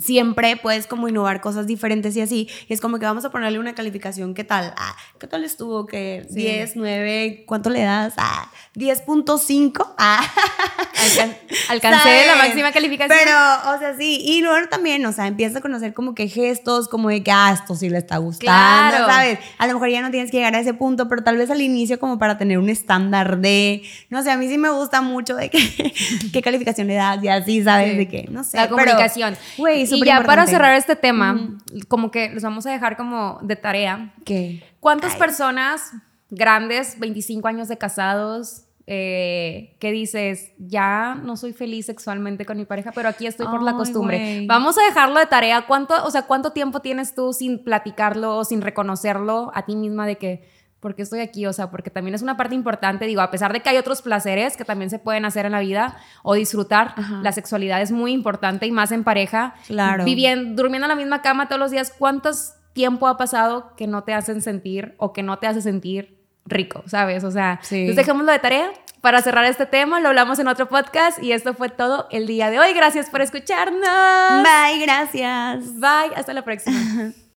[0.00, 2.48] siempre puedes como innovar cosas diferentes y así.
[2.68, 4.32] Y es como que vamos a ponerle una calificación.
[4.32, 4.72] ¿Qué tal?
[4.76, 5.86] Ah, ¿Qué tal estuvo?
[5.86, 6.24] ¿Qué?
[6.28, 6.36] Sí.
[6.36, 8.14] 10, 9, ¿cuánto le das?
[8.16, 9.94] Ah, 10.5.
[9.98, 10.22] Ah.
[10.98, 11.36] Al
[11.68, 13.18] alcancé la máxima calificación.
[13.22, 13.36] Pero,
[13.74, 14.20] o sea, sí.
[14.24, 17.52] Y luego también, o sea, empieza a conocer como que gestos, como de que, ah,
[17.52, 19.06] esto sí le está gustando, claro.
[19.06, 19.38] ¿sabes?
[19.58, 21.60] A lo mejor ya no tienes que llegar a ese punto, pero tal vez al
[21.60, 25.36] inicio como para tener un estándar de, no sé, a mí sí me gusta mucho
[25.36, 25.58] de que,
[26.32, 27.96] qué calificación le das y así, ¿sabes?
[27.96, 28.56] De que, no sé.
[28.56, 29.36] La comunicación.
[29.56, 33.56] Güey, Y ya para cerrar este tema, como que los vamos a dejar como de
[33.56, 34.12] tarea.
[34.24, 34.62] ¿Qué?
[34.80, 35.92] ¿Cuántas personas
[36.30, 42.64] grandes, 25 años de casados, eh, que dices, ya no soy feliz sexualmente con mi
[42.64, 44.46] pareja, pero aquí estoy por la costumbre.
[44.46, 45.66] Vamos a dejarlo de tarea.
[45.66, 50.06] ¿Cuánto, o sea, cuánto tiempo tienes tú sin platicarlo o sin reconocerlo a ti misma
[50.06, 50.48] de que,
[50.80, 51.44] porque estoy aquí?
[51.44, 54.00] O sea, porque también es una parte importante, digo, a pesar de que hay otros
[54.00, 58.12] placeres que también se pueden hacer en la vida o disfrutar, la sexualidad es muy
[58.12, 59.54] importante y más en pareja.
[59.66, 60.06] Claro.
[60.06, 64.04] Viviendo, durmiendo en la misma cama todos los días, ¿cuántos tiempo ha pasado que no
[64.04, 66.17] te hacen sentir o que no te hace sentir
[66.48, 67.24] rico, ¿sabes?
[67.24, 67.80] O sea, sí.
[67.80, 68.70] entonces dejémoslo de tarea
[69.00, 72.50] para cerrar este tema, lo hablamos en otro podcast y esto fue todo el día
[72.50, 72.72] de hoy.
[72.72, 74.42] Gracias por escucharnos.
[74.42, 75.74] Bye, gracias.
[75.74, 77.12] Bye, hasta la próxima.